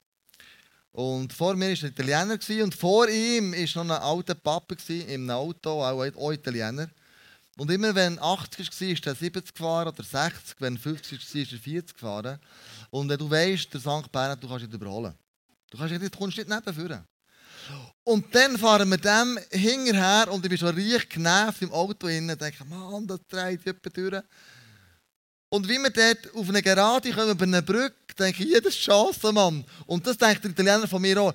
Und 0.93 1.33
vor 1.33 1.55
mir 1.55 1.71
war 1.71 1.85
ein 1.85 1.91
Italiener 1.91 2.65
und 2.65 2.75
vor 2.75 3.09
ihm 3.09 3.53
war 3.53 3.85
noch 3.85 3.97
ein 3.97 4.03
alter 4.03 4.35
Papa 4.35 4.75
einem 4.91 5.31
Auto, 5.31 5.85
auch, 5.85 6.17
auch 6.17 6.33
Italiener. 6.33 6.89
Und 7.57 7.71
immer 7.71 7.95
wenn 7.95 8.19
80 8.19 8.69
war, 8.81 8.89
ist 8.89 9.07
er 9.07 9.15
70 9.15 9.55
gefahren 9.55 9.89
oder 9.89 10.03
60, 10.03 10.57
wenn 10.61 10.79
50 10.79 11.35
war, 11.35 11.43
ist 11.43 11.53
er 11.53 11.59
40 11.59 11.95
gefahren. 11.95 12.39
Und 12.91 13.09
du 13.09 13.31
weißt, 13.31 13.73
der 13.73 13.81
St. 13.81 14.11
Bernhard, 14.11 14.43
du 14.43 14.49
kannst 14.49 14.65
ihn 14.65 14.73
überholen. 14.73 15.15
Du, 15.71 15.79
kannst, 15.79 15.95
du 15.95 16.11
kommst 16.11 16.39
nicht 16.39 16.49
nebenführen. 16.49 17.05
Und 18.03 18.35
dann 18.35 18.59
fahren 18.59 18.89
wir 18.89 18.99
dem 18.99 19.39
hinterher 19.51 20.33
und 20.33 20.45
ich 20.45 20.49
bin 20.49 20.59
schon 20.59 20.75
reich 20.75 21.09
genervt 21.09 21.63
im 21.63 21.73
Auto 21.73 22.07
und 22.07 22.41
denke, 22.41 22.65
Mann, 22.65 23.07
das 23.07 23.21
dreht 23.29 23.65
jemand 23.65 23.97
durch. 23.97 24.23
Und 25.51 25.69
wie 25.69 25.79
wir 25.79 25.91
dort 25.91 26.33
auf 26.35 26.49
eine 26.49 26.63
Gerade 26.63 27.11
kommen, 27.11 27.31
über 27.31 27.43
eine 27.43 27.61
Brücke, 27.61 28.15
denke 28.17 28.45
ich, 28.45 28.53
ist 28.53 28.79
Chance, 28.79 29.33
Mann. 29.33 29.65
Und 29.85 30.07
das 30.07 30.17
denkt 30.17 30.45
der 30.45 30.53
Italiener 30.53 30.87
von 30.87 31.03
mir 31.03 31.21
auch. 31.21 31.35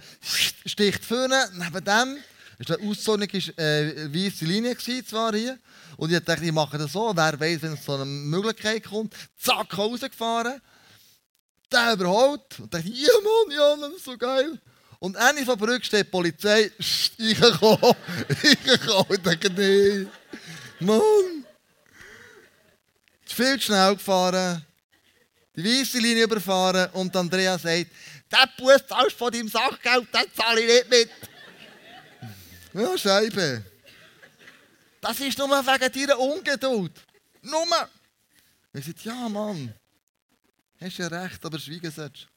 Sticht 0.65 1.03
vorne, 1.03 1.49
neben 1.53 1.83
dem, 1.83 2.17
war 2.57 2.77
eine 2.77 2.89
auszonige 2.89 3.37
äh, 3.57 4.13
weiße 4.13 4.45
Linie 4.45 4.77
zwar 4.77 5.35
hier. 5.35 5.59
Und 5.97 6.13
ich 6.13 6.19
dachte, 6.21 6.45
ich 6.45 6.51
mache 6.53 6.77
das 6.77 6.93
so, 6.93 7.11
wer 7.13 7.37
weiß, 7.37 7.61
wenn 7.61 7.73
es 7.73 7.83
so 7.83 7.95
eine 7.95 8.05
Möglichkeit 8.05 8.85
kommt. 8.85 9.13
Zack, 9.37 9.77
rausgefahren. 9.77 10.61
Der 11.69 11.93
überholt. 11.93 12.57
Und 12.61 12.73
dachte, 12.73 12.87
ja 12.87 13.11
Mann, 13.21 13.57
ja, 13.57 13.75
das 13.81 13.97
ist 13.97 14.05
so 14.05 14.17
geil. 14.17 14.61
Und 14.99 15.17
eine 15.17 15.43
von 15.43 15.59
der 15.59 15.65
Brücke 15.65 15.85
steht 15.85 16.07
die 16.07 16.09
Polizei, 16.11 16.71
ich 16.77 17.39
komme, 17.59 17.95
ich 18.43 18.81
komme. 18.81 19.07
Ich 19.09 19.21
denke, 19.21 19.49
nee, 19.49 20.07
Mann. 20.79 21.34
Viel 23.33 23.55
zu 23.55 23.65
schnell 23.65 23.95
gefahren, 23.95 24.65
die 25.55 25.63
weiße 25.63 25.99
Linie 25.99 26.23
überfahren 26.23 26.89
und 26.91 27.15
Andrea 27.15 27.57
sagt, 27.57 27.87
der 28.31 28.49
Bus 28.57 28.85
zahlst 28.87 29.17
von 29.17 29.31
deinem 29.31 29.47
Sachgeld, 29.47 30.07
den 30.13 30.33
zahle 30.33 30.61
ich 30.61 30.67
nicht 30.67 30.89
mit. 30.89 31.09
Ja, 32.73 32.97
Scheibe. 32.97 33.63
Das 35.01 35.19
ist 35.19 35.37
nur 35.37 35.49
wegen 35.49 36.07
deiner 36.07 36.19
Ungeduld. 36.19 36.91
Nur. 37.41 37.89
Ich 38.73 38.85
sage, 38.85 38.97
ja, 39.03 39.29
Mann. 39.29 39.73
Hast 40.81 40.97
ja 40.97 41.07
recht, 41.07 41.45
aber 41.45 41.59
schweigen 41.59 41.91
sollst 41.91 42.27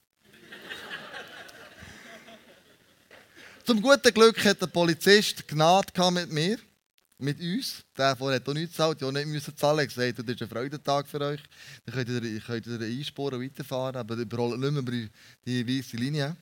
Zum 3.65 3.83
guten 3.83 4.15
Glück 4.15 4.43
hat 4.45 4.63
der 4.63 4.67
Polizist 4.67 5.47
Gnade 5.49 6.11
mit 6.11 6.31
mir, 6.31 6.59
mit 7.19 7.41
uns. 7.41 7.85
Der 7.97 8.17
vorher 8.17 8.37
hat 8.37 8.49
auch 8.49 8.55
nichts 8.55 8.73
gezahlt, 8.73 9.01
ja 9.01 9.11
nicht 9.11 9.27
müssen 9.27 9.57
zahlen. 9.57 9.79
Er 9.79 9.83
hat 9.83 9.89
gesagt, 9.89 10.19
das 10.19 10.35
ist 10.35 10.43
ein 10.43 10.49
Freudentag 10.49 11.09
für 11.09 11.21
euch. 11.21 11.41
Dann 11.85 11.95
könnt 11.95 12.09
ihr, 12.09 12.41
könnt 12.41 12.67
ihr 12.67 12.81
einsporen 12.81 13.43
weiterfahren, 13.43 13.97
aber 13.97 14.17
ihr 14.17 14.23
überrollt 14.23 14.61
nicht 14.61 14.73
mehr 14.73 14.83
die, 14.83 15.09
die 15.45 15.79
weiße 15.79 15.97
Linie. 15.97 16.37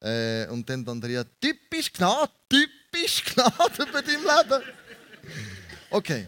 Äh, 0.00 0.48
und 0.48 0.68
dann 0.68 0.86
Andrea, 0.88 1.24
typisch 1.40 1.92
Gnade, 1.92 2.30
typisch 2.48 3.24
Gnade 3.24 3.82
über 3.88 4.02
dein 4.02 4.20
Leben. 4.20 4.62
Okay. 5.90 6.26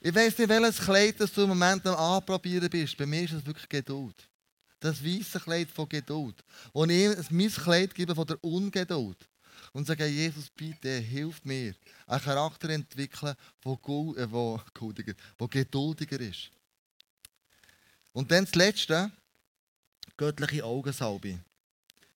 Ich 0.00 0.14
weiß 0.14 0.36
nicht, 0.36 0.48
welches 0.48 0.78
Kleid 0.78 1.20
das 1.20 1.32
du 1.32 1.42
im 1.42 1.50
Moment 1.50 1.86
am 1.86 1.94
Anprobieren 1.94 2.68
bist. 2.68 2.96
Bei 2.96 3.06
mir 3.06 3.22
ist 3.22 3.32
es 3.32 3.46
wirklich 3.46 3.68
Geduld. 3.68 4.16
Das 4.80 5.02
weiße 5.02 5.38
Kleid 5.38 5.70
von 5.70 5.88
Geduld. 5.88 6.42
Und 6.72 6.90
ich 6.90 7.30
mein 7.30 7.50
Kleid 7.50 7.94
gebe 7.94 8.14
von 8.14 8.26
der 8.26 8.42
Ungeduld. 8.42 9.16
Und 9.72 9.86
sage, 9.86 10.06
Jesus, 10.06 10.50
bitte, 10.50 10.98
hilf 10.98 11.44
mir, 11.44 11.74
einen 12.06 12.22
Charakter 12.22 12.68
entwickeln, 12.70 13.34
der, 13.64 13.72
äh, 13.72 14.30
wo, 14.30 14.60
wo 15.38 15.48
geduldiger 15.48 16.20
ist. 16.20 16.50
Und 18.12 18.30
dann 18.30 18.44
das 18.44 18.54
Letzte, 18.54 19.10
göttliche 20.16 20.64
Augensalbe. 20.64 21.38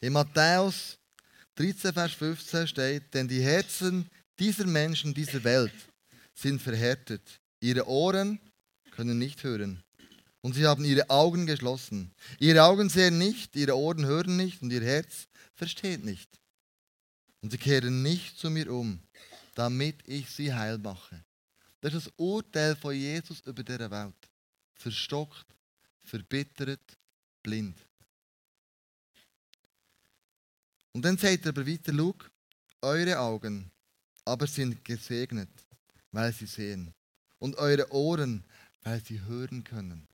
In 0.01 0.13
Matthäus 0.13 0.99
13, 1.55 1.93
Vers 1.95 2.13
15 2.13 2.67
steht, 2.69 3.15
denn 3.15 3.27
die 3.27 3.43
Herzen 3.43 4.11
dieser 4.39 4.67
Menschen 4.67 5.15
dieser 5.15 5.43
Welt 5.43 5.73
sind 6.35 6.61
verhärtet. 6.61 7.41
Ihre 7.61 7.89
Ohren 7.89 8.39
können 8.91 9.19
nicht 9.19 9.43
hören. 9.43 9.83
Und 10.43 10.55
sie 10.55 10.67
haben 10.67 10.85
ihre 10.85 11.09
Augen 11.11 11.47
geschlossen. 11.47 12.13
Ihre 12.39 12.63
Augen 12.63 12.89
sehen 12.91 13.19
nicht, 13.19 13.57
ihre 13.57 13.77
Ohren 13.77 14.05
hören 14.05 14.37
nicht 14.37 14.63
und 14.63 14.71
ihr 14.71 14.83
Herz 14.83 15.27
versteht 15.55 16.05
nicht. 16.05 16.29
Und 17.47 17.53
sie 17.53 17.59
kehren 17.59 18.03
nicht 18.03 18.37
zu 18.37 18.51
mir 18.51 18.69
um, 18.73 18.99
damit 19.55 19.99
ich 20.05 20.29
sie 20.29 20.53
heil 20.53 20.79
mache. 20.79 21.25
Das 21.81 21.95
ist 21.95 22.07
das 22.09 22.13
Urteil 22.17 22.75
von 22.75 22.93
Jesus 22.93 23.39
über 23.43 23.63
diese 23.63 23.89
Welt. 23.89 24.17
Verstockt, 24.75 25.47
verbittert, 26.03 26.99
blind. 27.45 27.79
Und 30.91 31.05
dann 31.05 31.17
sagt 31.17 31.47
er 31.47 31.51
aber 31.51 31.65
weiter, 31.65 31.93
schau, 31.95 32.17
eure 32.83 33.17
Augen 33.21 33.71
aber 34.25 34.49
sind 34.49 34.85
gesegnet, 34.85 35.51
weil 36.11 36.33
sie 36.33 36.47
sehen. 36.47 36.93
Und 37.39 37.55
eure 37.59 37.93
Ohren, 37.93 38.45
weil 38.83 39.01
sie 39.05 39.21
hören 39.21 39.63
können. 39.63 40.09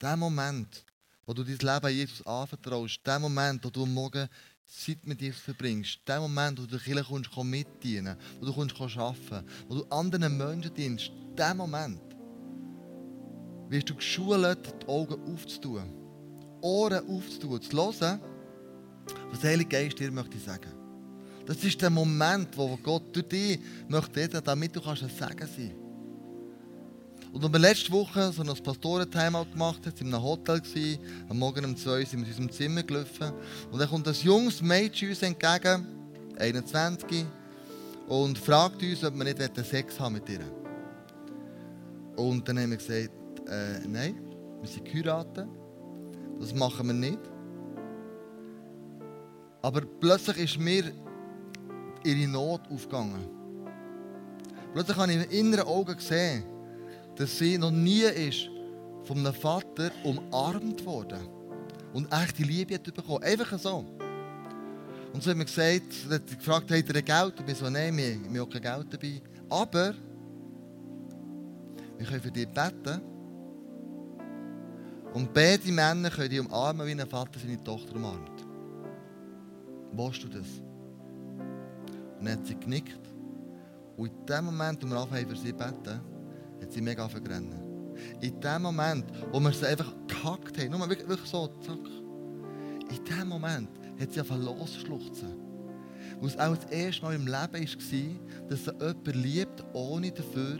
Der 0.00 0.16
Moment, 0.16 0.84
wo 1.26 1.32
du 1.32 1.44
dein 1.44 1.58
Leben 1.58 1.96
Jesus 1.96 2.26
anvertraust, 2.26 3.06
der 3.06 3.20
Moment, 3.20 3.64
wo 3.64 3.70
du 3.70 3.86
morgen 3.86 4.28
Zeit 4.66 5.06
mit 5.06 5.20
Jesus 5.20 5.40
verbringst, 5.40 6.00
der 6.06 6.20
Moment, 6.20 6.58
wo 6.58 6.62
du 6.62 6.70
der 6.70 6.80
Kirche 6.80 7.04
kommst, 7.04 7.36
mitdienen. 7.44 8.16
Wo 8.40 8.46
du 8.46 8.52
kommst, 8.52 8.80
arbeiten. 8.80 9.46
Wo 9.68 9.76
du 9.76 9.84
anderen 9.90 10.36
Menschen 10.36 10.74
dienst, 10.74 11.10
der 11.36 11.54
Moment, 11.54 12.00
wirst 13.68 13.90
du 13.90 13.94
geschult, 13.94 14.74
die 14.82 14.88
Augen 14.88 15.34
aufzutun, 15.34 15.92
Ohren 16.60 17.08
aufzutun, 17.08 17.60
zu 17.60 17.76
hören, 17.76 18.20
was 19.30 19.40
der 19.40 19.50
Heilige 19.50 19.70
Geist 19.70 19.98
dir 19.98 20.10
möchte 20.10 20.38
sagen. 20.38 20.72
Das 21.46 21.62
ist 21.62 21.80
der 21.80 21.90
Moment, 21.90 22.56
wo 22.56 22.76
Gott 22.78 23.14
durch 23.14 23.28
dich 23.28 23.60
möchte 23.88 24.28
damit 24.28 24.74
du 24.74 24.80
kannst 24.80 25.02
ein 25.02 25.10
Segen 25.10 25.46
sein 25.46 25.83
und 27.34 27.42
als 27.42 27.52
wir 27.52 27.58
letzte 27.58 27.90
Woche 27.90 28.30
so 28.30 28.42
ein 28.42 28.62
Pastorentime 28.62 29.44
gemacht 29.52 29.84
haben, 29.84 29.96
sind 29.96 30.02
wir 30.02 30.06
in 30.06 30.14
einem 30.14 30.22
Hotel, 30.22 30.60
gewesen, 30.60 31.00
am 31.28 31.40
Morgen 31.40 31.64
um 31.64 31.76
2 31.76 32.04
sind 32.04 32.20
wir 32.20 32.26
in 32.26 32.30
unserem 32.30 32.52
Zimmer 32.52 32.84
gelaufen. 32.84 33.32
Und 33.72 33.80
dann 33.80 33.88
kommt 33.88 34.06
ein 34.06 34.14
junges 34.14 34.62
Mädchen 34.62 35.08
uns 35.08 35.20
entgegen, 35.20 35.84
21, 36.38 37.26
und 38.06 38.38
fragt 38.38 38.80
uns, 38.84 39.02
ob 39.02 39.16
wir 39.16 39.24
nicht 39.24 39.66
Sex 39.66 39.98
haben 39.98 40.12
mit 40.14 40.28
ihr. 40.28 40.42
Und 42.14 42.48
dann 42.48 42.56
haben 42.56 42.70
wir 42.70 42.76
gesagt, 42.76 43.10
äh, 43.48 43.80
nein, 43.84 44.14
wir 44.60 44.68
sind 44.68 44.84
geheiratet. 44.84 45.48
Das 46.38 46.54
machen 46.54 46.86
wir 46.86 46.94
nicht. 46.94 47.18
Aber 49.60 49.80
plötzlich 49.80 50.36
ist 50.36 50.60
mir 50.60 50.84
ihre 52.04 52.28
Not 52.28 52.60
aufgegangen. 52.70 53.26
Plötzlich 54.72 54.96
habe 54.96 55.12
ich 55.12 55.32
in 55.32 55.52
ihren 55.52 55.66
Augen 55.66 55.96
gesehen, 55.96 56.53
dass 57.16 57.38
sie 57.38 57.58
noch 57.58 57.70
nie 57.70 58.02
ist 58.02 58.48
von 59.04 59.18
einem 59.18 59.34
Vater 59.34 59.90
umarmt 60.02 60.84
worden 60.84 61.28
und 61.92 62.12
echte 62.12 62.42
Liebe 62.42 62.74
hat 62.74 62.82
bekommen. 62.82 63.22
Einfach 63.22 63.58
so. 63.58 63.84
Und 65.12 65.22
so 65.22 65.30
hat 65.30 65.36
mir 65.36 65.44
gesagt, 65.44 65.92
hat 66.10 66.26
gefragt, 66.26 66.70
hat 66.70 66.94
er 66.94 67.02
Geld? 67.02 67.38
Und 67.38 67.48
ich 67.48 67.56
so, 67.56 67.70
nein, 67.70 67.96
wir, 67.96 68.16
wir 68.32 68.40
haben 68.40 68.50
kein 68.50 68.62
Geld 68.62 68.92
dabei. 68.92 69.22
Aber 69.48 69.94
wir 71.96 72.06
können 72.06 72.20
für 72.20 72.32
dich 72.32 72.48
beten. 72.48 73.00
Und 75.12 75.32
beide 75.32 75.70
Männer 75.70 76.10
können 76.10 76.30
dich 76.30 76.40
umarmen, 76.40 76.84
wie 76.84 77.00
ein 77.00 77.08
Vater 77.08 77.38
seine 77.38 77.62
Tochter 77.62 77.94
umarmt. 77.94 78.44
Willst 79.92 80.24
du 80.24 80.28
das? 80.28 80.48
Und 82.18 82.26
dann 82.26 82.38
hat 82.38 82.46
sie 82.46 82.56
genickt. 82.56 82.98
Und 83.96 84.08
in 84.08 84.26
dem 84.26 84.46
Moment, 84.46 84.82
wo 84.82 84.88
wir 84.88 84.96
anfangen 84.98 85.28
für 85.28 85.36
sie 85.36 85.52
beten, 85.52 86.00
hat 86.60 86.72
sie 86.72 86.80
mega 86.80 87.08
vergrennen. 87.08 87.60
In 88.20 88.40
dem 88.40 88.62
Moment, 88.62 89.06
wo 89.32 89.40
wir 89.40 89.52
sie 89.52 89.66
einfach 89.66 89.92
gehackt 90.06 90.58
haben, 90.58 90.70
nur 90.70 90.88
wirklich, 90.88 91.20
so, 91.24 91.48
zack. 91.60 91.78
In 92.90 93.04
dem 93.04 93.28
Moment 93.28 93.68
hat 94.00 94.12
sie 94.12 94.20
einfach 94.20 94.38
losgeschluchzen. 94.38 95.34
Weil 96.20 96.28
es 96.28 96.38
auch 96.38 96.56
das 96.56 96.70
erste 96.70 97.02
Mal 97.02 97.14
im 97.14 97.26
Leben 97.26 97.32
war, 97.32 98.48
dass 98.48 98.64
sie 98.64 98.72
jemanden 98.72 99.22
liebt, 99.22 99.64
ohne 99.72 100.10
dafür 100.10 100.58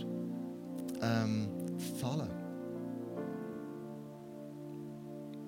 ähm, 1.03 1.49
zu 1.79 1.97
zahlen. 2.01 2.31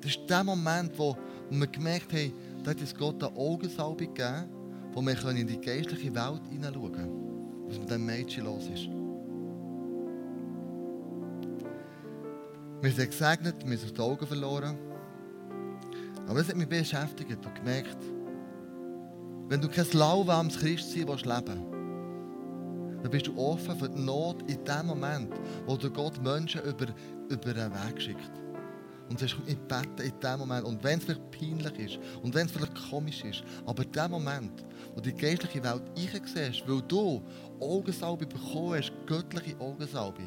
Das 0.01 0.11
ist 0.11 0.31
der 0.31 0.45
Moment, 0.45 0.97
wo, 0.99 1.17
wir 1.51 1.67
gemerkt 1.67 2.13
haben, 2.13 2.33
da 2.63 2.71
hat 2.71 2.81
uns 2.81 2.95
Gott 2.95 3.23
eine 3.23 3.37
Augensalbe 3.37 4.07
gegeben, 4.07 4.47
wo 4.93 5.03
wir 5.03 5.31
in 5.31 5.47
die 5.47 5.61
geistliche 5.61 6.15
Welt 6.15 6.43
hineinschauen 6.49 6.93
können, 6.93 7.67
was 7.67 7.79
mit 7.79 7.89
diesem 7.89 8.07
Mädchen 8.07 8.45
los 8.45 8.69
ist. 8.73 8.89
Wir 12.87 12.93
sind 12.93 13.11
gesegnet, 13.11 13.57
wir 13.69 13.77
sind 13.77 13.89
aus 13.89 13.95
den 13.95 14.01
Augen 14.05 14.27
verloren. 14.29 14.79
Aber 16.29 16.39
es 16.39 16.49
hat 16.49 16.55
mich 16.55 16.69
beschäftigt 16.69 17.45
und 17.45 17.55
gemerkt, 17.57 17.97
wenn 19.49 19.61
du 19.61 19.69
kein 19.69 19.91
lauwarmes 19.91 20.57
Christsein 20.57 21.09
willst 21.09 21.27
leben 21.27 21.67
dann 23.03 23.11
bist 23.11 23.27
du 23.27 23.37
offen 23.37 23.77
für 23.77 23.89
die 23.89 24.01
Not 24.01 24.49
in 24.49 24.65
dem 24.65 24.87
Moment, 24.87 25.35
wo 25.67 25.77
du 25.77 25.91
Gott 25.91 26.23
Menschen 26.23 26.63
über, 26.63 26.87
über 27.29 27.61
einen 27.61 27.73
Weg 27.73 28.01
schickt. 28.01 28.31
Und 29.09 29.21
sagst, 29.21 29.37
ich 29.47 29.57
bete 29.57 30.03
in 30.03 30.21
dem 30.21 30.39
Moment. 30.39 30.65
Und 30.65 30.83
wenn 30.83 30.99
es 30.99 31.05
vielleicht 31.05 31.31
peinlich 31.31 31.79
ist 31.79 31.99
und 32.23 32.35
wenn 32.35 32.47
es 32.47 32.53
vielleicht 32.53 32.75
komisch 32.91 33.23
ist, 33.25 33.45
aber 33.65 33.85
in 33.85 33.93
dem 33.93 34.11
Moment, 34.11 34.65
wo 34.95 35.01
du 35.01 35.13
die 35.13 35.17
geistliche 35.17 35.63
Welt 35.63 35.83
siehst, 35.95 36.69
weil 36.69 36.83
du 36.83 37.23
Augensalbe 37.61 38.27
bekommen 38.27 38.75
hast, 38.75 38.93
göttliche 39.07 39.59
Augensalbe, 39.61 40.23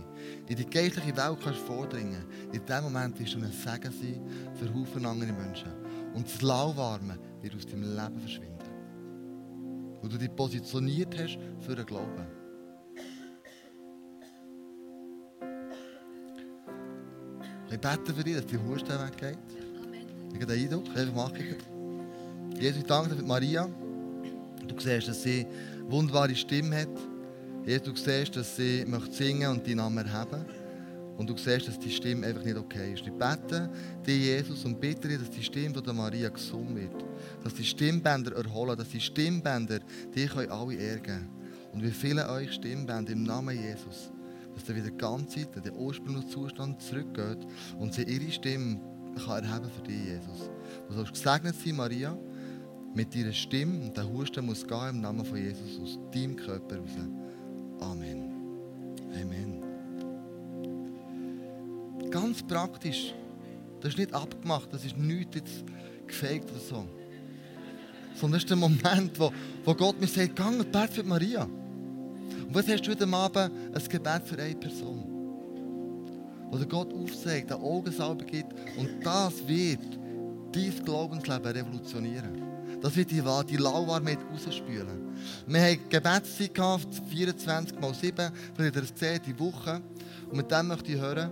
in 0.47 0.55
die 0.55 0.65
geistliche 0.65 1.15
Welt 1.17 1.37
kannst 1.43 1.59
vordringen, 1.59 2.23
in 2.45 2.48
dem 2.69 2.83
Moment 2.83 3.19
wirst 3.19 3.33
du 3.33 3.39
ein 3.39 3.51
Segen 3.51 3.91
sein 3.91 4.21
für 4.55 4.73
Haufen 4.73 5.05
andere 5.05 5.31
Menschen. 5.31 5.71
Und 6.13 6.25
das 6.25 6.41
Lauwarme 6.41 7.17
wird 7.41 7.55
aus 7.55 7.65
deinem 7.65 7.95
Leben 7.95 8.19
verschwinden. 8.19 8.57
Weil 10.01 10.09
du 10.09 10.17
dich 10.17 10.35
positioniert 10.35 11.17
hast 11.17 11.37
für 11.59 11.75
den 11.75 11.85
Glauben. 11.85 12.27
Ich 17.71 17.79
bete 17.79 18.13
für 18.13 18.23
dich, 18.23 18.35
dass 18.35 18.45
die 18.47 18.57
Husten 18.57 18.89
weggeht. 18.89 19.37
Ich 20.33 20.41
habe 20.41 20.45
den 20.45 20.63
Eindruck, 20.63 20.95
einfach 20.95 21.15
mache 21.15 21.37
ich. 21.37 22.61
Jesus, 22.61 22.77
ich 22.79 22.83
danke 22.85 23.09
dir 23.09 23.15
für 23.17 23.25
Maria. 23.25 23.69
Du 24.67 24.79
siehst, 24.79 25.07
dass 25.07 25.23
sie 25.23 25.45
eine 25.45 25.91
wunderbare 25.91 26.35
Stimme 26.35 26.81
hat. 26.81 26.89
Jesus, 27.65 27.83
du 27.83 27.95
siehst, 27.95 28.35
dass 28.35 28.55
sie 28.55 28.85
möchte 28.87 29.13
singen 29.13 29.51
und 29.51 29.67
deinen 29.67 29.77
Namen 29.77 30.05
erheben 30.05 30.45
Und 31.19 31.29
du 31.29 31.37
siehst, 31.37 31.67
dass 31.67 31.77
die 31.77 31.91
Stimme 31.91 32.25
einfach 32.25 32.43
nicht 32.43 32.57
okay 32.57 32.93
ist. 32.93 33.03
Ich 33.05 33.11
bete 33.11 33.69
dir, 34.05 34.17
Jesus, 34.17 34.65
und 34.65 34.79
bitte 34.79 35.07
dir, 35.07 35.19
dass 35.19 35.29
die 35.29 35.43
Stimme 35.43 35.75
von 35.75 35.83
der 35.83 35.93
Maria 35.93 36.29
gesungen 36.29 36.75
wird. 36.75 37.05
Dass 37.43 37.53
die 37.53 37.65
Stimmbänder 37.65 38.35
erholen, 38.35 38.75
dass 38.75 38.89
die 38.89 39.01
Stimmbänder 39.01 39.79
dich 40.15 40.33
alle 40.35 40.79
ärgern. 40.79 41.29
Und 41.71 41.83
wir 41.83 41.91
fehlen 41.91 42.27
euch 42.27 42.53
Stimmbänder 42.53 43.11
im 43.11 43.23
Namen 43.23 43.55
Jesus 43.55 44.11
dass 44.59 44.67
er 44.67 44.75
wieder 44.75 44.91
ganz 44.91 45.35
in 45.37 45.47
den 45.63 45.73
ursprünglichen 45.73 46.29
Zustand 46.29 46.81
zurückgeht 46.81 47.47
und 47.77 47.93
sie 47.93 48.03
ihre 48.03 48.29
Stimme 48.29 48.79
kann 49.25 49.43
erheben 49.43 49.69
für 49.75 49.81
dich, 49.83 50.05
Jesus. 50.05 50.49
Du 50.87 50.95
sollst 50.95 51.13
gesegnet 51.13 51.55
sein, 51.55 51.75
Maria, 51.75 52.17
mit 52.93 53.13
deiner 53.13 53.33
Stimme 53.33 53.85
und 53.85 53.95
der 53.95 54.09
Husten 54.09 54.45
muss 54.45 54.65
gehen 54.65 54.89
im 54.89 55.01
Namen 55.01 55.25
von 55.25 55.37
Jesus 55.37 55.79
aus 55.81 55.99
deinem 56.11 56.35
Körper 56.35 56.77
raus. 56.77 56.89
Amen. 57.79 58.33
Amen. 59.21 59.68
Ganz 62.09 62.43
praktisch. 62.43 63.13
Das 63.81 63.91
ist 63.91 63.97
nicht 63.97 64.13
abgemacht, 64.13 64.69
das 64.71 64.83
ist 64.83 64.97
nichts 64.97 65.35
jetzt 65.35 65.63
gefaked 66.07 66.49
oder 66.51 66.59
so. 66.59 66.85
Sondern 68.15 68.33
das 68.33 68.43
ist 68.43 68.49
der 68.49 68.57
Moment, 68.57 69.17
wo, 69.19 69.31
wo 69.63 69.73
Gott 69.73 69.99
mir 69.99 70.07
sagt, 70.07 70.35
geh 70.35 70.43
und 70.43 70.71
bete 70.71 70.93
für 70.93 71.03
Maria. 71.03 71.43
Und 71.43 72.53
was 72.53 72.67
hast 72.67 72.81
du 72.81 72.91
heute 72.91 73.07
Abend? 73.07 73.51
Ein 73.73 73.89
Gebet 73.89 74.21
für 74.25 74.41
eine 74.41 74.55
Person. 74.55 75.05
Wo 76.49 76.57
der 76.57 76.67
Gott 76.67 76.91
aufzeigt, 76.93 77.51
den 77.51 77.57
Augensalbe 77.57 78.25
gibt 78.25 78.53
und 78.75 79.05
das 79.05 79.47
wird 79.47 79.79
dein 80.51 80.83
Glaubensleben 80.83 81.51
revolutionieren. 81.51 82.41
Das 82.81 82.95
wird 82.95 83.11
die, 83.11 83.21
die 83.49 83.57
Lauwarmheit 83.57 84.19
rausspülen. 84.31 85.13
Wir 85.47 85.61
hatten 85.61 85.89
Gebetszeit 85.89 86.53
gehabt, 86.53 86.87
24 87.09 87.79
mal 87.79 87.93
7, 87.93 88.15
vielleicht 88.15 88.57
habt 88.57 88.59
ihr 88.59 88.71
das 88.81 88.93
gesehen, 88.93 89.21
die 89.25 89.39
Woche. 89.39 89.81
Und 90.29 90.37
mit 90.37 90.49
dem 90.49 90.67
möchte 90.67 90.91
ich 90.91 90.99
hören, 90.99 91.29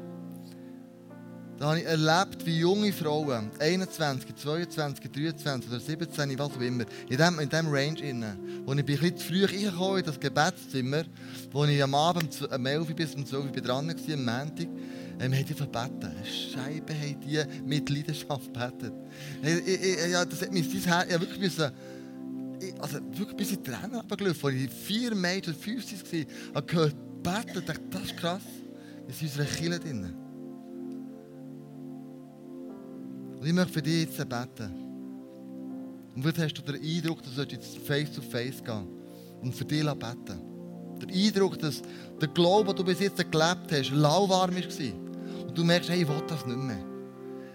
da 1.58 1.70
habe 1.70 1.80
ich 1.80 1.86
erlebt, 1.86 2.46
wie 2.46 2.60
junge 2.60 2.94
Frauen, 2.94 3.50
21, 3.60 4.36
22, 4.36 5.12
23 5.12 5.72
oder 5.72 5.80
17, 5.80 6.38
was 6.38 6.52
auch 6.52 6.62
immer, 6.62 6.86
in 7.10 7.18
diesem 7.18 7.40
in 7.40 7.50
dem 7.50 7.68
Range 7.68 8.00
innen, 8.00 8.64
wo 8.66 8.74
ich 8.74 8.80
ein 8.80 8.86
bisschen 8.86 9.18
zu 9.18 9.28
früh 9.28 9.46
reingekommen 9.46 10.00
in 10.00 10.06
das 10.06 10.20
Gebetszimmer, 10.20 11.04
wo 11.52 11.66
ich 11.66 11.82
am 11.82 11.96
Abend 11.96 12.40
um 12.42 12.66
11 12.66 12.96
bis 12.96 13.16
um 13.16 13.26
12 13.26 13.46
Uhr 13.46 13.62
dran 13.62 13.88
war, 13.88 14.14
am 14.14 14.26
Montag, 14.26 14.68
ähm, 15.20 15.34
haben 15.34 15.46
die 15.46 15.54
verbeten. 15.54 16.12
Scheibe 16.24 16.94
haben 16.94 17.20
die 17.22 17.44
mit 17.66 17.90
Leidenschaft 17.90 18.54
gebetet. 18.54 18.94
Ja, 20.12 20.26
das 20.26 20.42
hat 20.44 20.54
mich 20.54 20.70
sein 20.70 20.82
Herz, 20.82 21.12
ich 21.12 21.20
wirklich 21.20 21.40
müssen, 21.40 21.72
ich, 22.60 22.80
also 22.80 23.00
wirklich 23.14 23.38
bis 23.38 23.52
in 23.54 23.64
Tränen 23.64 23.96
runtergelaufen, 23.96 24.46
als 24.46 24.56
ich 24.56 24.70
vier 24.70 25.16
Mädchen, 25.16 25.56
50 25.56 26.04
war, 26.04 26.56
habe 26.56 26.68
gehört, 26.68 26.96
beten, 27.24 27.66
dachte, 27.66 27.82
das 27.90 28.04
ist 28.04 28.18
krass. 28.18 28.42
Das 29.08 29.16
ist 29.16 29.22
in 29.22 29.28
unserer 29.28 29.46
Kirche 29.46 29.80
drin. 29.80 30.27
Und 33.40 33.46
ich 33.46 33.54
möchte 33.54 33.74
für 33.74 33.82
dich 33.82 34.06
jetzt 34.06 34.18
beten. 34.18 34.88
Und 36.16 36.24
vielleicht 36.24 36.58
hast 36.58 36.68
du 36.68 36.72
den 36.72 36.82
Eindruck, 36.82 37.22
du 37.22 37.30
sollst 37.30 37.52
jetzt 37.52 37.78
face 37.80 38.12
to 38.12 38.22
face 38.22 38.64
gehen 38.64 38.88
und 39.42 39.54
für 39.54 39.66
dich 39.66 39.84
beten. 39.84 40.42
Der 41.00 41.16
Eindruck, 41.16 41.60
dass 41.60 41.82
der 42.20 42.28
Glaube, 42.30 42.74
den 42.74 42.78
du 42.78 42.84
bis 42.84 43.00
jetzt 43.00 43.18
gelebt 43.18 43.72
hast, 43.72 43.92
lauwarm 43.92 44.56
war. 44.56 45.48
Und 45.48 45.58
du 45.58 45.64
merkst, 45.64 45.90
hey, 45.90 46.02
ich 46.02 46.08
will 46.08 46.24
das 46.28 46.46
nicht 46.46 46.58
mehr. 46.58 46.84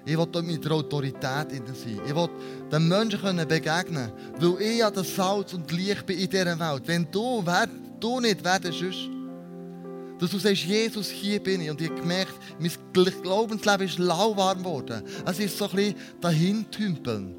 Ich 0.04 0.16
will 0.16 0.42
mit 0.42 0.64
der 0.64 0.72
Autorität 0.72 1.50
sein. 1.50 2.00
Ich 2.06 2.14
will 2.14 2.28
den 2.70 2.88
Menschen 2.88 3.48
begegnen 3.48 4.12
weil 4.38 4.60
ich 4.60 4.78
ja 4.78 4.90
das 4.90 5.14
Salz 5.14 5.54
und 5.54 5.70
Licht 5.72 6.06
bin 6.06 6.18
in 6.18 6.28
dieser 6.28 6.58
Welt. 6.58 6.82
Wenn 6.86 7.08
du, 7.10 7.42
wer, 7.44 7.68
du 8.00 8.20
nicht, 8.20 8.42
wer 8.42 8.58
denn 8.58 8.72
sonst? 8.72 9.11
Dass 10.22 10.30
du 10.30 10.38
sagst, 10.38 10.62
Jesus, 10.62 11.10
hier 11.10 11.42
bin 11.42 11.62
ich. 11.62 11.68
Und 11.68 11.80
ich 11.80 11.90
habe 11.90 12.00
gemerkt, 12.00 12.34
mein 12.60 12.70
Glaubensleben 13.22 13.88
ist 13.88 13.98
lauwarm 13.98 14.58
geworden. 14.58 15.02
Es 15.26 15.40
ist 15.40 15.58
so 15.58 15.68
ein 15.68 15.74
bisschen 15.74 15.96
dahin 16.20 16.70
tümpeln. 16.70 17.34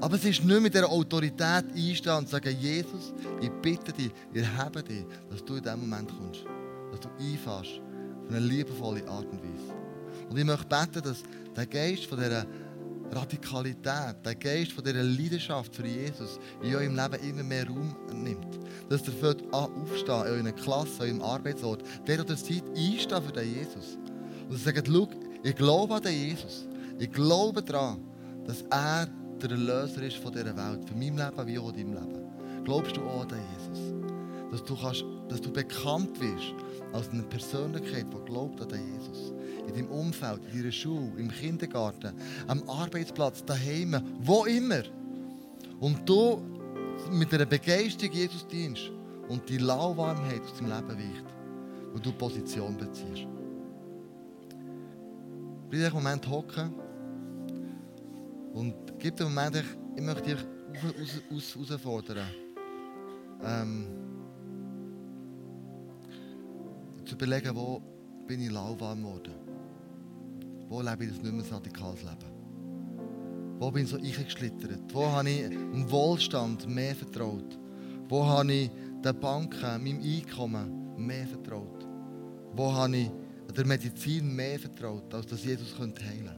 Aber 0.00 0.16
es 0.16 0.24
ist 0.24 0.42
nicht 0.42 0.62
mit 0.62 0.72
der 0.72 0.88
Autorität 0.88 1.66
einstehen 1.76 2.16
und 2.16 2.28
sagen, 2.30 2.56
Jesus, 2.58 3.12
ich 3.38 3.50
bitte 3.60 3.92
dich, 3.92 4.10
ich 4.32 4.42
erhebe 4.42 4.82
dich, 4.82 5.04
dass 5.28 5.44
du 5.44 5.56
in 5.56 5.62
diesem 5.62 5.80
Moment 5.80 6.08
kommst. 6.08 6.46
Dass 6.90 7.00
du 7.00 7.08
einfahrst 7.20 7.82
auf 8.22 8.30
eine 8.30 8.40
liebevolle 8.40 9.06
Art 9.06 9.26
und 9.26 9.42
Weise. 9.42 9.74
Und 10.30 10.38
ich 10.38 10.44
möchte 10.46 10.66
beten, 10.66 11.02
dass 11.02 11.22
der 11.54 11.66
Geist 11.66 12.06
von 12.06 12.18
dieser 12.18 12.46
Radikalität, 13.14 14.16
der 14.24 14.34
Geist 14.34 14.72
von 14.72 14.84
dieser 14.84 15.02
Leidenschaft 15.02 15.74
für 15.74 15.86
Jesus 15.86 16.38
in 16.62 16.74
eurem 16.74 16.96
Leben 16.96 17.28
immer 17.28 17.42
mehr 17.42 17.66
Raum 17.66 17.94
nimmt. 18.12 18.58
Dass 18.88 19.06
ihr 19.06 19.12
fällt 19.12 19.42
aufstehen 19.52 20.26
in 20.26 20.46
eurer 20.46 20.52
Klasse, 20.52 21.06
in 21.06 21.20
eurem 21.20 21.22
Arbeitsort, 21.22 21.82
der 22.06 22.20
oder 22.20 22.36
seid, 22.36 22.64
einstehen 22.76 23.22
für 23.22 23.32
den 23.32 23.54
Jesus. 23.54 23.98
Und 24.48 24.58
sagt, 24.58 24.86
schau, 24.86 25.08
ich 25.42 25.54
glaube 25.54 25.94
an 25.94 26.02
den 26.02 26.28
Jesus. 26.28 26.66
Ich 26.98 27.12
glaube 27.12 27.62
daran, 27.62 28.00
dass 28.46 28.62
er 28.70 29.08
der 29.42 29.50
Erlöser 29.50 30.02
ist 30.02 30.16
von 30.16 30.32
dieser 30.32 30.56
Welt, 30.56 30.88
für 30.88 30.94
mein 30.94 31.16
Leben 31.16 31.46
wie 31.46 31.58
auch 31.58 31.72
in 31.72 31.76
deinem 31.76 31.92
Leben. 31.94 32.64
Glaubst 32.64 32.96
du 32.96 33.02
auch 33.02 33.22
an 33.22 33.28
den 33.28 33.38
Jesus? 33.58 33.94
Dass 34.50 34.64
du, 34.64 34.76
kannst, 34.76 35.04
dass 35.28 35.40
du 35.40 35.52
bekannt 35.52 36.20
wirst 36.20 36.54
als 36.92 37.08
eine 37.10 37.22
Persönlichkeit, 37.24 38.06
die 38.12 38.30
glaubt 38.30 38.60
an 38.60 38.68
den 38.68 38.94
Jesus 38.94 39.32
in 39.66 39.74
deinem 39.74 39.88
Umfeld, 39.88 40.40
in 40.52 40.58
deiner 40.58 40.72
Schule, 40.72 41.12
im 41.16 41.30
Kindergarten, 41.30 42.14
am 42.46 42.68
Arbeitsplatz, 42.68 43.44
daheim, 43.44 44.00
wo 44.20 44.44
immer. 44.44 44.82
Und 45.80 46.08
du 46.08 46.42
mit 47.10 47.32
einer 47.34 47.46
Begeisterung 47.46 48.14
Jesus 48.14 48.46
dienst 48.46 48.90
und 49.28 49.48
die 49.48 49.58
Lauwarmheit 49.58 50.42
aus 50.42 50.54
deinem 50.58 50.70
Leben 50.70 50.98
weicht, 50.98 51.24
wo 51.92 51.98
du 51.98 52.12
Position 52.12 52.76
beziehst. 52.76 53.26
Bleib 55.70 55.94
einen 55.94 56.04
Moment 56.04 56.28
hocken 56.28 56.74
und 58.52 58.74
gib 58.98 59.16
den 59.16 59.26
Moment, 59.26 59.56
ich, 59.56 59.64
ich 59.96 60.02
möchte 60.02 60.22
dich 60.22 60.38
herausfordern. 61.30 62.28
Ähm, 63.42 63.86
zu 67.04 67.14
überlegen, 67.14 67.54
wo 67.54 67.82
bin 68.26 68.40
ich 68.40 68.50
lauwarm 68.50 69.02
geworden. 69.02 69.53
Wo 70.74 70.82
lebe 70.82 71.04
ich 71.04 71.10
das 71.10 71.22
nicht 71.22 71.32
mehr 71.32 71.52
radikales 71.52 72.02
Leben? 72.02 73.60
Wo 73.60 73.70
bin 73.70 73.84
ich 73.84 73.90
so 73.90 73.96
eingeschlittert? 73.96 74.92
Wo 74.92 75.06
habe 75.06 75.30
ich 75.30 75.48
dem 75.48 75.88
Wohlstand 75.88 76.68
mehr 76.68 76.96
vertraut? 76.96 77.56
Wo 78.08 78.26
habe 78.26 78.52
ich 78.52 78.70
den 79.04 79.20
Banken, 79.20 79.60
meinem 79.60 80.00
Einkommen 80.02 80.96
mehr 80.96 81.28
vertraut? 81.28 81.86
Wo 82.56 82.72
habe 82.72 82.96
ich 82.96 83.10
der 83.56 83.64
Medizin 83.64 84.34
mehr 84.34 84.58
vertraut, 84.58 85.14
als 85.14 85.26
dass 85.28 85.44
Jesus 85.44 85.78
heilen 85.78 85.94
könnte? 85.94 86.34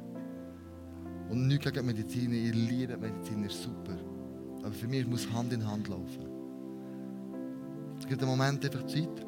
Und 1.31 1.47
nichts 1.47 1.73
gegen 1.73 1.87
Medizin, 1.87 2.31
ich 2.31 2.55
liebe 2.55 2.99
Medizin, 2.99 3.43
ist 3.43 3.63
super. 3.63 3.97
Aber 4.59 4.73
für 4.73 4.87
mich 4.87 5.07
muss 5.07 5.33
Hand 5.33 5.51
in 5.55 5.67
Hand 5.67 5.89
laufen. 5.89 6.29
Es 7.99 8.07
gibt 8.07 8.21
einen 8.21 8.33
Moment 8.33 8.63
einfach 8.63 8.87
Zeit, 8.87 9.25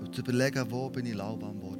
um 0.00 0.10
zu 0.10 0.22
überlegen, 0.22 0.64
wo 0.70 0.88
bin 0.88 1.04
ich 1.04 1.14
lauwarm 1.14 1.58
geworden. 1.58 1.71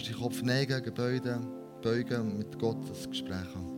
Kannst 0.00 0.08
den 0.08 0.22
Kopf 0.22 0.42
neigen, 0.42 0.82
Gebäude 0.82 1.40
beugen 1.82 2.20
und 2.20 2.38
mit 2.38 2.58
Gott 2.58 2.88
das 2.88 3.08
Gespräch 3.08 3.36
haben. 3.54 3.76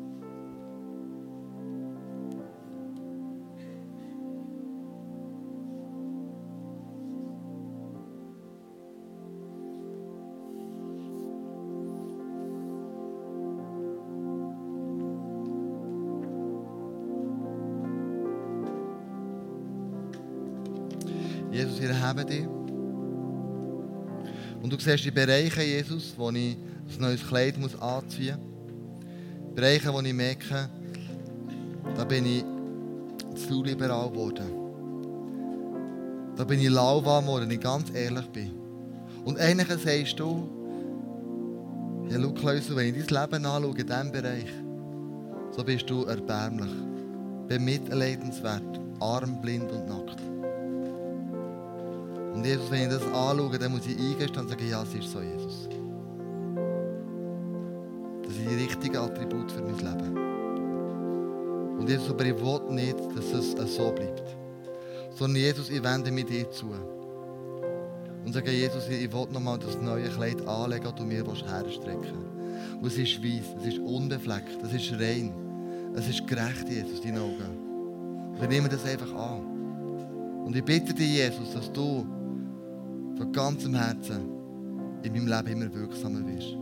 Jesus, 21.51 21.81
ich 21.81 21.85
erhebe 21.85 22.25
dich. 22.25 22.62
Und 24.62 24.72
du 24.72 24.79
siehst 24.79 25.05
die 25.05 25.11
Bereiche, 25.11 25.62
Jesus, 25.62 26.14
wo 26.16 26.31
ich 26.31 26.57
ein 26.57 27.01
neues 27.01 27.27
Kleid 27.27 27.59
muss 27.59 27.75
anziehen 27.81 28.38
muss. 28.38 29.55
Bereiche, 29.57 29.92
wo 29.92 30.01
ich 30.01 30.14
merke, 30.14 30.68
da 31.96 32.05
bin 32.05 32.25
ich 32.25 32.44
zu 33.35 33.64
liberal 33.64 34.09
geworden. 34.09 34.62
Da 36.37 36.44
bin 36.44 36.61
ich 36.61 36.70
lauwarm 36.70 37.25
geworden, 37.25 37.48
wenn 37.48 37.57
ich 37.57 37.61
ganz 37.61 37.92
ehrlich 37.92 38.27
bin. 38.29 38.53
Und 39.25 39.38
eigentlich 39.38 39.68
sagst 39.68 40.18
du, 40.18 40.48
ja, 42.09 42.20
schau, 42.20 42.77
wenn 42.77 42.94
ich 42.94 43.07
dein 43.07 43.22
Leben 43.22 43.46
anschaue, 43.46 43.77
in 43.77 43.87
diesem 43.87 44.12
Bereich, 44.12 44.46
so 45.57 45.64
bist 45.64 45.90
du 45.90 46.05
erbärmlich, 46.05 46.72
bemitleidenswert, 47.48 48.81
arm, 49.00 49.40
blind 49.40 49.71
und 49.71 49.88
nackt. 49.88 50.21
Und 52.43 52.49
Jesus, 52.49 52.69
wenn 52.73 52.83
ich 52.83 52.88
das 52.88 53.05
anschaue, 53.05 53.57
dann 53.57 53.71
muss 53.71 53.87
ich 53.87 53.97
eingestehen 53.97 54.40
und 54.40 54.49
sagen, 54.49 54.69
ja, 54.69 54.83
es 54.83 54.93
ist 54.93 55.13
so, 55.13 55.21
Jesus. 55.21 55.69
Das 58.25 58.35
sind 58.35 58.51
die 58.51 58.65
richtigen 58.65 58.97
Attribute 58.97 59.53
für 59.53 59.63
mein 59.63 59.79
Leben. 59.79 60.17
Und 61.79 61.88
Jesus, 61.88 62.11
aber 62.11 62.25
ich 62.25 62.35
will 62.35 62.61
nicht, 62.71 62.97
dass 63.15 63.33
es 63.33 63.77
so 63.77 63.93
bleibt. 63.93 64.25
Sondern 65.15 65.40
Jesus, 65.40 65.71
ich 65.71 65.81
wende 65.85 66.11
mich 66.11 66.25
dir 66.25 66.51
zu. 66.51 66.67
Und 68.25 68.33
sage, 68.33 68.51
Jesus, 68.51 68.88
ich 68.88 69.13
will 69.13 69.29
nochmal 69.31 69.61
das 69.61 69.81
neue 69.81 70.09
Kleid 70.09 70.45
anlegen, 70.45 70.83
das 70.83 70.97
du 70.97 71.05
mir 71.05 71.25
herstrecken 71.25 72.25
Und 72.81 72.87
es 72.88 72.99
ist 72.99 73.23
weiß, 73.23 73.55
es 73.61 73.67
ist 73.75 73.79
unbefleckt, 73.79 74.61
es 74.65 74.73
ist 74.73 74.93
rein. 75.01 75.33
Es 75.95 76.09
ist 76.09 76.27
gerecht, 76.27 76.69
Jesus, 76.69 77.05
in 77.05 77.15
deinen 77.15 77.23
Augen. 77.23 78.37
Wir 78.40 78.49
nehmen 78.49 78.69
das 78.69 78.85
einfach 78.85 79.15
an. 79.15 80.43
Und 80.45 80.57
ich 80.57 80.65
bitte 80.65 80.93
dich, 80.93 81.09
Jesus, 81.09 81.55
dass 81.55 81.73
du 81.73 82.05
von 83.17 83.33
ganzem 83.33 83.75
Herzen 83.75 84.29
in 85.02 85.13
meinem 85.13 85.27
Leben 85.27 85.63
immer 85.63 85.75
wirksamer 85.75 86.27
wirst. 86.27 86.56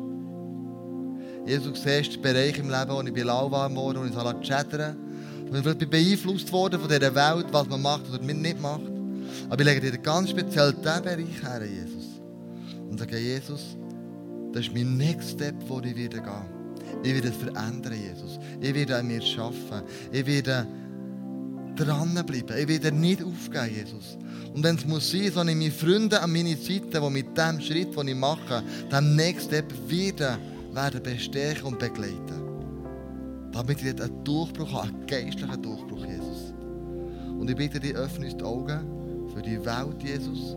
Jesus, 1.47 1.73
du 1.73 1.75
siehst 1.75 2.21
Bereiche 2.21 2.61
im 2.61 2.71
Leben, 2.71 2.91
wo 2.91 3.01
ich 3.03 3.25
lauwarm 3.25 3.77
wurde, 3.77 4.01
wo 4.01 4.05
ich 4.05 4.15
es 4.15 4.47
schädern 4.47 4.97
wo 5.51 5.57
ich 5.57 5.63
vielleicht 5.63 5.91
beeinflusst 5.91 6.53
worden 6.53 6.79
von 6.79 6.89
dieser 6.89 7.15
Welt, 7.15 7.47
was 7.51 7.69
man 7.69 7.83
macht 7.83 8.09
oder 8.09 8.23
nicht 8.23 8.61
macht. 8.61 8.83
Aber 9.49 9.61
ich 9.61 9.67
lege 9.67 9.91
dir 9.91 9.99
ganz 9.99 10.31
speziell 10.31 10.73
diesen 10.73 11.03
Bereich 11.03 11.43
her, 11.43 11.63
Jesus. 11.65 12.21
Und 12.89 12.99
sage, 12.99 13.19
Jesus, 13.19 13.77
das 14.53 14.67
ist 14.67 14.75
mein 14.75 14.97
Next 14.97 15.31
Step, 15.31 15.55
wo 15.67 15.81
ich 15.81 15.97
wieder 15.97 16.21
gehe. 16.21 16.61
Ich 17.03 17.15
werde 17.15 17.29
es 17.29 17.37
verändern, 17.37 17.95
Jesus. 17.95 18.39
Ich 18.61 18.75
werde 18.75 18.97
an 18.97 19.07
mir 19.07 19.23
arbeiten. 19.39 19.87
Ich 20.13 20.27
werde 20.27 20.67
dranbleiben. 21.85 22.57
Ich 22.59 22.69
werde 22.69 22.93
nicht 22.93 23.23
aufgeben, 23.23 23.75
Jesus. 23.75 24.19
Und 24.55 24.65
wenn 24.65 24.77
es 24.77 24.85
muss 24.85 25.11
sein, 25.11 25.31
so 25.33 25.41
ich 25.43 25.57
meine 25.57 25.71
Freunde 25.71 26.21
an 26.21 26.33
meine 26.33 26.57
Seite, 26.57 27.01
die 27.01 27.11
mit 27.11 27.37
dem 27.37 27.61
Schritt, 27.61 27.97
den 27.97 28.09
ich 28.09 28.17
mache, 28.17 28.63
dem 28.91 29.17
Next 29.17 29.47
Step 29.47 29.73
wieder 29.89 30.39
werden 30.73 31.03
bestärken 31.03 31.65
und 31.65 31.79
begleiten. 31.79 32.41
Damit 33.53 33.83
ich 33.83 34.01
einen 34.01 34.25
Durchbruch 34.25 34.73
habe, 34.73 34.89
einen 34.89 35.07
geistlichen 35.07 35.63
Durchbruch, 35.63 36.05
Jesus. 36.05 36.53
Und 37.39 37.49
ich 37.49 37.57
bitte 37.57 37.81
dich, 37.81 37.95
öffne 37.95 38.27
uns 38.27 38.37
die 38.37 38.45
Augen 38.45 39.31
für 39.35 39.43
die 39.43 39.65
Welt, 39.65 40.03
Jesus, 40.03 40.57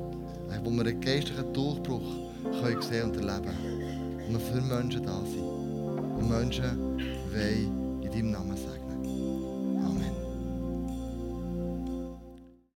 wo 0.64 0.70
wir 0.70 0.86
einen 0.86 1.02
geistlichen 1.02 1.54
Durchbruch 1.54 2.34
können 2.62 2.82
sehen 2.82 3.12
und 3.12 3.16
erleben 3.18 3.56
Und 4.28 4.34
wir 4.34 4.40
für 4.40 4.62
Menschen 4.62 5.04
da 5.04 5.22
sind. 5.26 5.40
Und 5.40 6.30
Menschen 6.30 6.78
wollen 7.32 8.02
in 8.04 8.12
deinem 8.12 8.32
Namen 8.32 8.58
sagen. 8.58 8.73